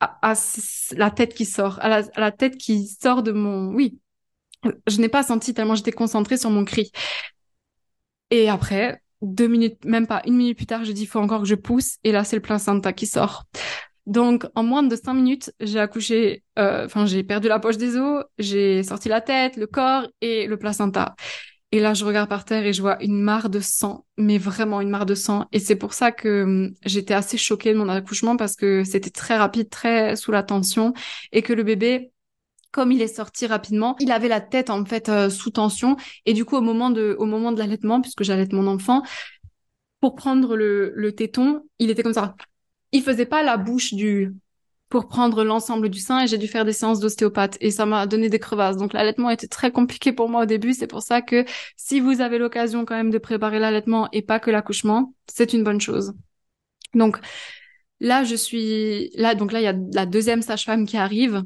[0.00, 0.34] à,
[0.92, 3.74] la tête qui sort, à la, tête qui sort de mon...
[3.74, 3.98] Oui,
[4.86, 6.92] je n'ai pas senti tellement j'étais concentrée sur mon cri.
[8.30, 11.48] Et après, deux minutes, même pas une minute plus tard, je dis, faut encore que
[11.48, 11.96] je pousse.
[12.04, 13.46] Et là, c'est le placenta qui sort.
[14.08, 17.96] Donc, en moins de cinq minutes, j'ai accouché, euh, enfin, j'ai perdu la poche des
[17.98, 21.14] os, j'ai sorti la tête, le corps et le placenta.
[21.72, 24.80] Et là, je regarde par terre et je vois une mare de sang, mais vraiment
[24.80, 25.46] une mare de sang.
[25.52, 29.10] Et c'est pour ça que hum, j'étais assez choquée de mon accouchement parce que c'était
[29.10, 30.94] très rapide, très sous la tension
[31.32, 32.12] et que le bébé,
[32.72, 36.34] comme il est sorti rapidement, il avait la tête en fait euh, sous tension et
[36.34, 39.02] du coup au moment de au moment de l'allaitement, puisque j'allaite mon enfant,
[40.00, 42.36] pour prendre le, le téton, il était comme ça.
[42.92, 44.34] Il faisait pas la bouche du
[44.88, 48.06] pour prendre l'ensemble du sein et j'ai dû faire des séances d'ostéopathe et ça m'a
[48.06, 48.76] donné des crevasses.
[48.76, 50.72] Donc l'allaitement était très compliqué pour moi au début.
[50.72, 51.44] C'est pour ça que
[51.76, 55.62] si vous avez l'occasion quand même de préparer l'allaitement et pas que l'accouchement, c'est une
[55.62, 56.14] bonne chose.
[56.94, 57.18] Donc
[58.00, 59.34] là, je suis là.
[59.34, 61.42] Donc là, il y a la deuxième sage-femme qui arrive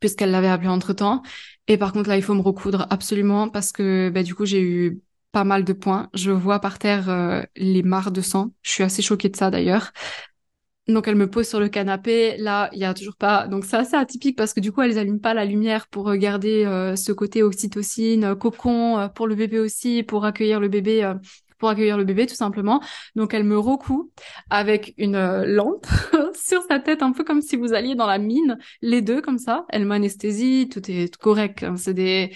[0.00, 1.22] puisqu'elle l'avait appelé entre temps.
[1.68, 4.60] Et par contre là, il faut me recoudre absolument parce que bah, du coup j'ai
[4.62, 5.00] eu
[5.32, 6.08] pas mal de points.
[6.14, 8.52] Je vois par terre euh, les mares de sang.
[8.62, 9.92] Je suis assez choquée de ça d'ailleurs.
[10.88, 12.36] Donc elle me pose sur le canapé.
[12.38, 13.48] Là, il y a toujours pas.
[13.48, 16.64] Donc c'est assez atypique parce que du coup elles allument pas la lumière pour regarder
[16.64, 21.12] euh, ce côté oxytocine, euh, cocon euh, pour le bébé aussi, pour accueillir le bébé.
[21.58, 22.80] pour accueillir le bébé tout simplement.
[23.16, 24.12] Donc elle me recoue
[24.50, 25.86] avec une lampe
[26.34, 29.38] sur sa tête, un peu comme si vous alliez dans la mine, les deux comme
[29.38, 29.64] ça.
[29.70, 31.64] Elle m'anesthésie, tout est correct.
[31.64, 31.76] Hein.
[31.76, 32.30] C'est des,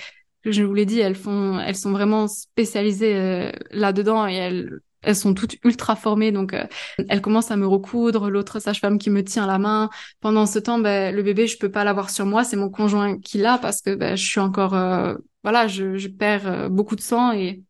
[0.45, 5.35] je vous l'ai dit, elles font, elles sont vraiment spécialisées là-dedans et elles elles sont
[5.35, 6.65] toutes ultra formées, donc euh,
[7.09, 8.31] elles commencent à me recoudre.
[8.31, 9.91] L'autre sage-femme qui me tient la main.
[10.21, 13.19] Pendant ce temps, ben, le bébé, je peux pas l'avoir sur moi, c'est mon conjoint
[13.19, 16.97] qui l'a parce que ben, je suis encore, euh, voilà, je, je perds euh, beaucoup
[16.97, 17.63] de sang et,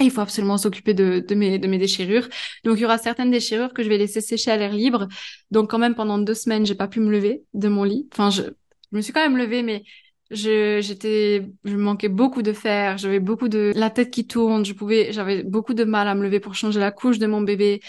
[0.00, 2.28] il faut absolument s'occuper de, de, mes, de mes déchirures.
[2.62, 5.08] Donc il y aura certaines déchirures que je vais laisser sécher à l'air libre.
[5.50, 8.08] Donc quand même pendant deux semaines, j'ai pas pu me lever de mon lit.
[8.12, 9.82] Enfin, je, je me suis quand même levée, mais
[10.30, 14.72] je j'étais je manquais beaucoup de fer j'avais beaucoup de la tête qui tourne je
[14.74, 17.80] pouvais j'avais beaucoup de mal à me lever pour changer la couche de mon bébé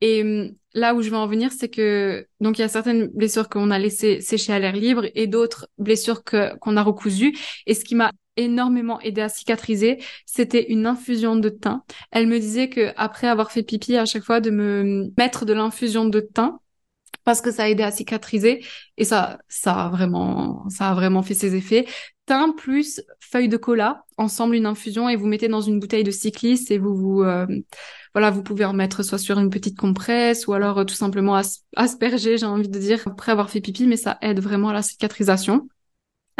[0.00, 3.08] et hum, là où je veux en venir c'est que donc il y a certaines
[3.08, 7.36] blessures qu'on a laissées sécher à l'air libre et d'autres blessures que qu'on a recousues
[7.66, 11.82] et ce qui m'a énormément aidé à cicatriser, c'était une infusion de thym.
[12.12, 15.52] Elle me disait que après avoir fait pipi à chaque fois de me mettre de
[15.52, 16.56] l'infusion de thym
[17.24, 18.64] parce que ça a aidé à cicatriser
[18.96, 21.86] et ça ça a vraiment ça a vraiment fait ses effets.
[22.26, 26.10] Thym plus feuille de cola, ensemble une infusion et vous mettez dans une bouteille de
[26.10, 27.46] cycliste et vous vous euh,
[28.14, 31.40] voilà, vous pouvez en mettre soit sur une petite compresse ou alors euh, tout simplement
[31.76, 34.82] asperger, j'ai envie de dire après avoir fait pipi mais ça aide vraiment à la
[34.82, 35.68] cicatrisation.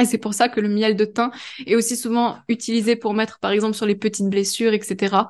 [0.00, 1.30] Et c'est pour ça que le miel de thym
[1.66, 5.28] est aussi souvent utilisé pour mettre par exemple sur les petites blessures, etc.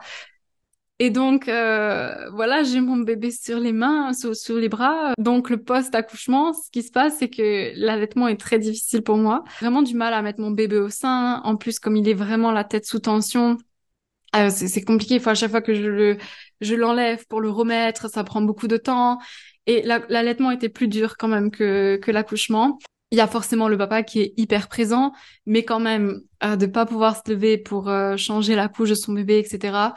[1.01, 5.13] Et donc euh, voilà, j'ai mon bébé sur les mains, sur, les bras.
[5.17, 9.45] Donc le post-accouchement, ce qui se passe, c'est que l'allaitement est très difficile pour moi.
[9.61, 11.41] Vraiment du mal à mettre mon bébé au sein.
[11.45, 13.59] En plus, comme il est vraiment la tête sous tension,
[14.33, 15.14] Ah, c'est compliqué.
[15.14, 16.18] Il faut à chaque fois que je le,
[16.61, 19.18] je l'enlève pour le remettre, ça prend beaucoup de temps.
[19.66, 22.79] Et l'allaitement était plus dur quand même que, que l'accouchement.
[23.11, 25.12] Il y a forcément le papa qui est hyper présent,
[25.47, 28.95] mais quand même, euh, de pas pouvoir se lever pour euh, changer la couche de
[28.95, 29.95] son bébé, etc.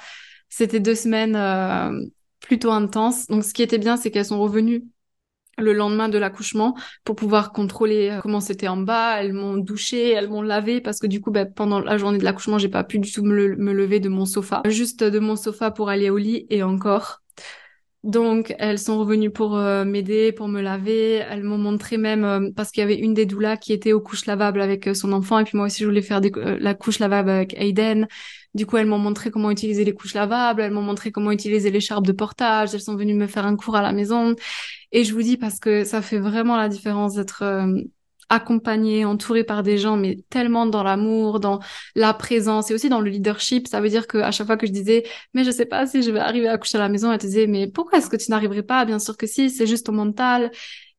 [0.51, 2.05] C'était deux semaines euh,
[2.41, 3.25] plutôt intenses.
[3.27, 4.83] Donc, ce qui était bien, c'est qu'elles sont revenues
[5.57, 6.75] le lendemain de l'accouchement
[7.05, 9.21] pour pouvoir contrôler euh, comment c'était en bas.
[9.21, 12.23] Elles m'ont douché, elles m'ont lavé parce que du coup, ben, pendant la journée de
[12.25, 15.71] l'accouchement, j'ai pas pu du tout me, lever de mon sofa, juste de mon sofa
[15.71, 17.21] pour aller au lit et encore.
[18.03, 21.23] Donc, elles sont revenues pour euh, m'aider, pour me laver.
[21.29, 24.01] Elles m'ont montré même, euh, parce qu'il y avait une des doulas qui était aux
[24.01, 27.29] couches lavables avec son enfant, et puis moi aussi, je voulais faire la couche lavable
[27.29, 28.07] avec Aiden.
[28.53, 31.71] Du coup, elles m'ont montré comment utiliser les couches lavables, elles m'ont montré comment utiliser
[31.71, 34.35] l'écharpe de portage, elles sont venues me faire un cours à la maison.
[34.91, 37.43] Et je vous dis, parce que ça fait vraiment la différence d'être
[38.29, 41.59] accompagné, entouré par des gens, mais tellement dans l'amour, dans
[41.95, 43.67] la présence et aussi dans le leadership.
[43.67, 46.01] Ça veut dire que à chaque fois que je disais, mais je sais pas si
[46.01, 48.15] je vais arriver à coucher à la maison, elle te disait, mais pourquoi est-ce que
[48.15, 48.85] tu n'arriverais pas?
[48.85, 50.51] Bien sûr que si, c'est juste ton mental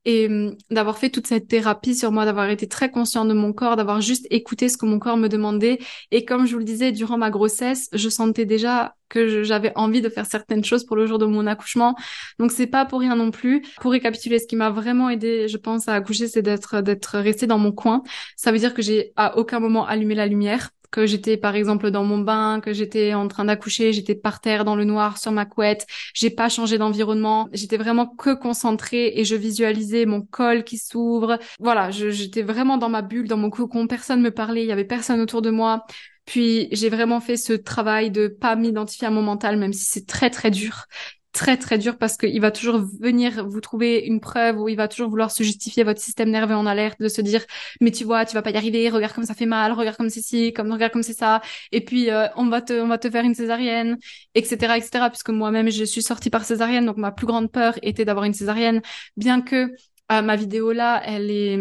[0.04, 3.52] et hum, d'avoir fait toute cette thérapie sur moi, d'avoir été très conscient de mon
[3.52, 5.78] corps, d'avoir juste écouté ce que mon corps me demandait.
[6.10, 10.00] Et comme je vous le disais, durant ma grossesse, je sentais déjà que j'avais envie
[10.00, 11.94] de faire certaines choses pour le jour de mon accouchement.
[12.38, 13.62] Donc c'est pas pour rien non plus.
[13.80, 17.46] Pour récapituler, ce qui m'a vraiment aidé, je pense, à accoucher, c'est d'être d'être resté
[17.46, 18.02] dans mon coin.
[18.36, 21.90] Ça veut dire que j'ai à aucun moment allumé la lumière que j'étais par exemple
[21.90, 25.32] dans mon bain, que j'étais en train d'accoucher, j'étais par terre dans le noir sur
[25.32, 30.62] ma couette, j'ai pas changé d'environnement, j'étais vraiment que concentrée et je visualisais mon col
[30.62, 31.38] qui s'ouvre.
[31.58, 34.84] Voilà, j'étais vraiment dans ma bulle, dans mon cocon, personne me parlait, il y avait
[34.84, 35.84] personne autour de moi.
[36.26, 40.06] Puis j'ai vraiment fait ce travail de pas m'identifier à mon mental, même si c'est
[40.06, 40.86] très très dur
[41.32, 44.86] très très dur parce qu'il va toujours venir vous trouver une preuve ou il va
[44.86, 47.44] toujours vouloir se justifier votre système nerveux en alerte de se dire
[47.80, 50.10] mais tu vois tu vas pas y arriver regarde comme ça fait mal regarde comme
[50.10, 51.40] c'est ci comme regarde comme c'est ça.
[51.72, 53.98] Et puis euh, on va te on va te faire une césarienne
[54.34, 58.04] etc etc puisque moi-même je suis sortie par césarienne donc ma plus grande peur était
[58.04, 58.82] d'avoir une césarienne.
[59.16, 59.70] Bien que
[60.12, 61.58] euh, ma vidéo là elle est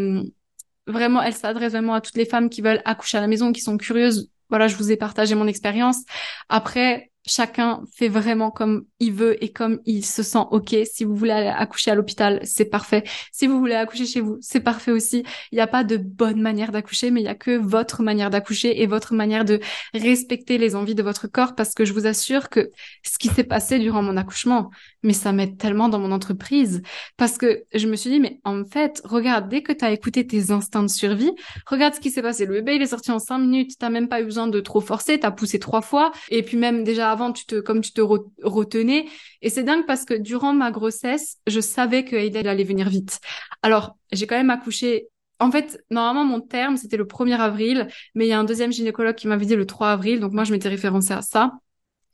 [0.87, 3.61] vraiment elle s'adresse vraiment à toutes les femmes qui veulent accoucher à la maison qui
[3.61, 4.29] sont curieuses.
[4.49, 6.03] Voilà je vous ai partagé mon expérience.
[6.49, 10.75] Après chacun fait vraiment comme il veut et comme il se sent ok.
[10.91, 13.03] Si vous voulez accoucher à l'hôpital, c'est parfait.
[13.31, 15.23] Si vous voulez accoucher chez vous, c'est parfait aussi.
[15.51, 18.29] Il n'y a pas de bonne manière d'accoucher, mais il y a que votre manière
[18.29, 19.59] d'accoucher et votre manière de
[19.93, 22.71] respecter les envies de votre corps parce que je vous assure que
[23.03, 24.71] ce qui s'est passé durant mon accouchement,
[25.03, 26.81] mais ça m'aide tellement dans mon entreprise
[27.17, 30.25] parce que je me suis dit, mais en fait, regarde, dès que tu as écouté
[30.25, 31.31] tes instincts de survie,
[31.65, 32.45] regarde ce qui s'est passé.
[32.45, 34.81] Le bébé, il est sorti en cinq minutes, t'as même pas eu besoin de trop
[34.81, 38.01] forcer, t'as poussé trois fois et puis même déjà avant, tu te, comme tu te
[38.01, 39.05] retenais.
[39.41, 43.19] Et c'est dingue parce que durant ma grossesse, je savais que Aiden allait venir vite.
[43.61, 45.07] Alors, j'ai quand même accouché
[45.39, 48.71] en fait, normalement, mon terme, c'était le 1er avril, mais il y a un deuxième
[48.71, 51.53] gynécologue qui m'avait dit le 3 avril, donc moi, je m'étais référencée à ça.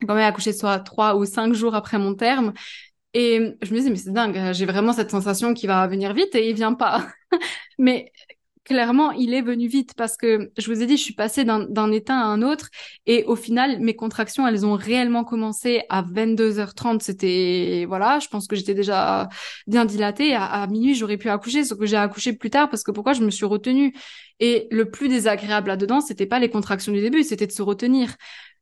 [0.05, 2.53] Quand même accouché soit trois ou cinq jours après mon terme.
[3.13, 6.35] Et je me disais, mais c'est dingue, j'ai vraiment cette sensation qu'il va venir vite
[6.35, 7.07] et il vient pas.
[7.79, 8.11] mais
[8.63, 11.91] clairement, il est venu vite parce que je vous ai dit, je suis passée d'un
[11.91, 12.69] état à un autre
[13.05, 17.01] et au final, mes contractions, elles ont réellement commencé à 22h30.
[17.01, 19.29] C'était, voilà, je pense que j'étais déjà
[19.67, 20.35] bien dilatée.
[20.35, 23.13] À, à minuit, j'aurais pu accoucher, sauf que j'ai accouché plus tard parce que pourquoi
[23.13, 23.95] je me suis retenue?
[24.39, 28.15] Et le plus désagréable là-dedans, c'était pas les contractions du début, c'était de se retenir.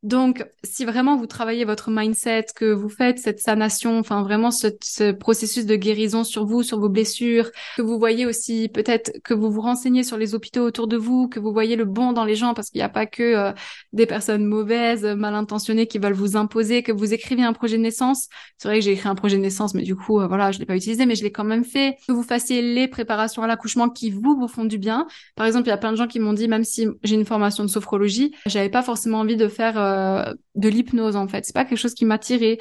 [0.06, 4.68] Donc, si vraiment vous travaillez votre mindset, que vous faites cette sanation, enfin vraiment ce,
[4.84, 9.34] ce, processus de guérison sur vous, sur vos blessures, que vous voyez aussi peut-être que
[9.34, 12.24] vous vous renseignez sur les hôpitaux autour de vous, que vous voyez le bon dans
[12.24, 13.51] les gens, parce qu'il n'y a pas que euh,
[13.93, 17.82] des personnes mauvaises, mal intentionnées qui veulent vous imposer, que vous écrivez un projet de
[17.82, 18.28] naissance.
[18.60, 20.60] C'est vrai que j'ai écrit un projet de naissance, mais du coup, euh, voilà, je
[20.60, 21.97] l'ai pas utilisé, mais je l'ai quand même fait.
[22.08, 25.08] Que vous fassiez les préparations à l'accouchement qui vous vous font du bien.
[25.36, 27.26] Par exemple, il y a plein de gens qui m'ont dit, même si j'ai une
[27.26, 31.46] formation de sophrologie, j'avais pas forcément envie de faire euh, euh, de l'hypnose en fait.
[31.46, 32.58] C'est pas quelque chose qui m'attirait.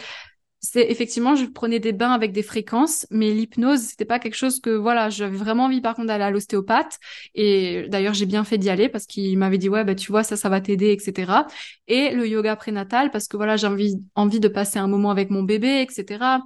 [0.61, 4.61] C'est effectivement, je prenais des bains avec des fréquences, mais l'hypnose, c'était pas quelque chose
[4.61, 6.99] que voilà, j'avais vraiment envie par contre d'aller à l'ostéopathe.
[7.35, 10.23] Et d'ailleurs, j'ai bien fait d'y aller parce qu'il m'avait dit ouais, bah tu vois
[10.23, 11.47] ça, ça va t'aider, etc.
[11.87, 15.31] Et le yoga prénatal parce que voilà, j'ai envie envie de passer un moment avec
[15.31, 16.39] mon bébé, etc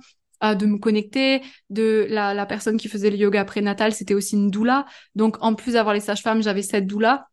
[0.43, 4.51] de me connecter, de la, la personne qui faisait le yoga prénatal, c'était aussi une
[4.51, 4.87] doula.
[5.15, 7.29] Donc en plus d'avoir les sages-femmes, j'avais cette doula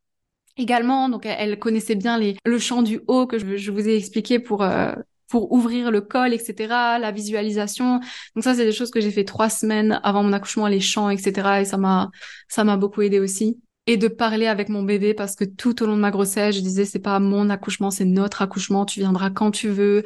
[0.58, 1.10] également.
[1.10, 4.64] Donc elle connaissait bien les, le chant du haut que je, vous ai expliqué pour
[4.64, 4.94] euh,
[5.28, 7.00] pour ouvrir le col, etc.
[7.00, 8.00] La visualisation.
[8.36, 11.10] Donc ça, c'est des choses que j'ai fait trois semaines avant mon accouchement, les chants,
[11.10, 11.62] etc.
[11.62, 12.10] Et ça m'a
[12.48, 13.60] ça m'a beaucoup aidé aussi.
[13.88, 16.62] Et de parler avec mon bébé parce que tout au long de ma grossesse, je
[16.62, 18.86] disais c'est pas mon accouchement, c'est notre accouchement.
[18.86, 20.04] Tu viendras quand tu veux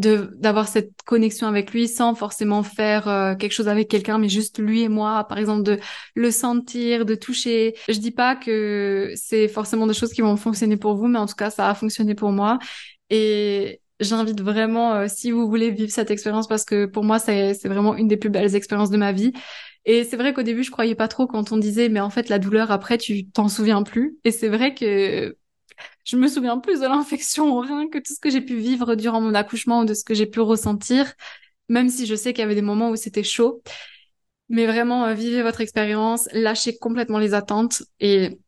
[0.00, 4.28] de d'avoir cette connexion avec lui sans forcément faire euh, quelque chose avec quelqu'un mais
[4.28, 5.78] juste lui et moi par exemple de
[6.14, 10.76] le sentir de toucher je dis pas que c'est forcément des choses qui vont fonctionner
[10.76, 12.58] pour vous mais en tout cas ça a fonctionné pour moi
[13.10, 17.52] et j'invite vraiment, euh, si vous voulez vivre cette expérience, parce que pour moi, c'est
[17.66, 19.32] vraiment une des plus belles expériences de ma vie.
[19.84, 22.28] Et c'est vrai qu'au début, je croyais pas trop quand on disait, mais en fait,
[22.28, 24.18] la douleur après, tu t'en souviens plus.
[24.24, 25.36] Et c'est vrai que
[26.04, 28.94] je me souviens plus de l'infection au rein que tout ce que j'ai pu vivre
[28.94, 31.12] durant mon accouchement ou de ce que j'ai pu ressentir,
[31.68, 33.62] même si je sais qu'il y avait des moments où c'était chaud.
[34.48, 38.38] Mais vraiment, euh, vivez votre expérience, lâchez complètement les attentes et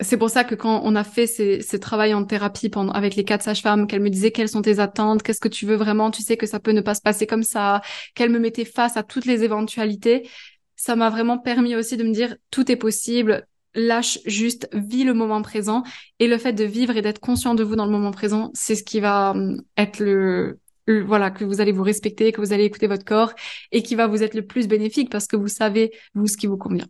[0.00, 3.24] c'est pour ça que quand on a fait ce travail en thérapie pendant, avec les
[3.24, 6.22] quatre sages-femmes, qu'elles me disaient quelles sont tes attentes, qu'est-ce que tu veux vraiment, tu
[6.22, 7.82] sais que ça peut ne pas se passer comme ça,
[8.14, 10.28] qu'elles me mettaient face à toutes les éventualités,
[10.76, 15.14] ça m'a vraiment permis aussi de me dire tout est possible, lâche juste, vis le
[15.14, 15.82] moment présent.
[16.18, 18.74] Et le fait de vivre et d'être conscient de vous dans le moment présent, c'est
[18.74, 22.64] ce qui va hum, être le, voilà, que vous allez vous respecter, que vous allez
[22.64, 23.32] écouter votre corps
[23.70, 26.46] et qui va vous être le plus bénéfique parce que vous savez, vous, ce qui
[26.46, 26.86] vous convient.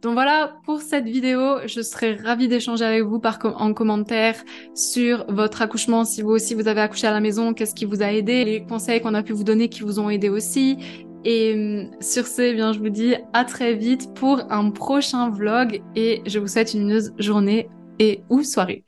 [0.00, 1.58] Donc voilà pour cette vidéo.
[1.66, 4.36] Je serais ravie d'échanger avec vous par en commentaire
[4.74, 6.04] sur votre accouchement.
[6.04, 8.64] Si vous aussi vous avez accouché à la maison, qu'est-ce qui vous a aidé, les
[8.64, 10.78] conseils qu'on a pu vous donner qui vous ont aidé aussi?
[11.24, 15.30] Et hum, sur ce, eh bien, je vous dis à très vite pour un prochain
[15.30, 17.68] vlog et je vous souhaite une journée
[17.98, 18.84] et ou soirée.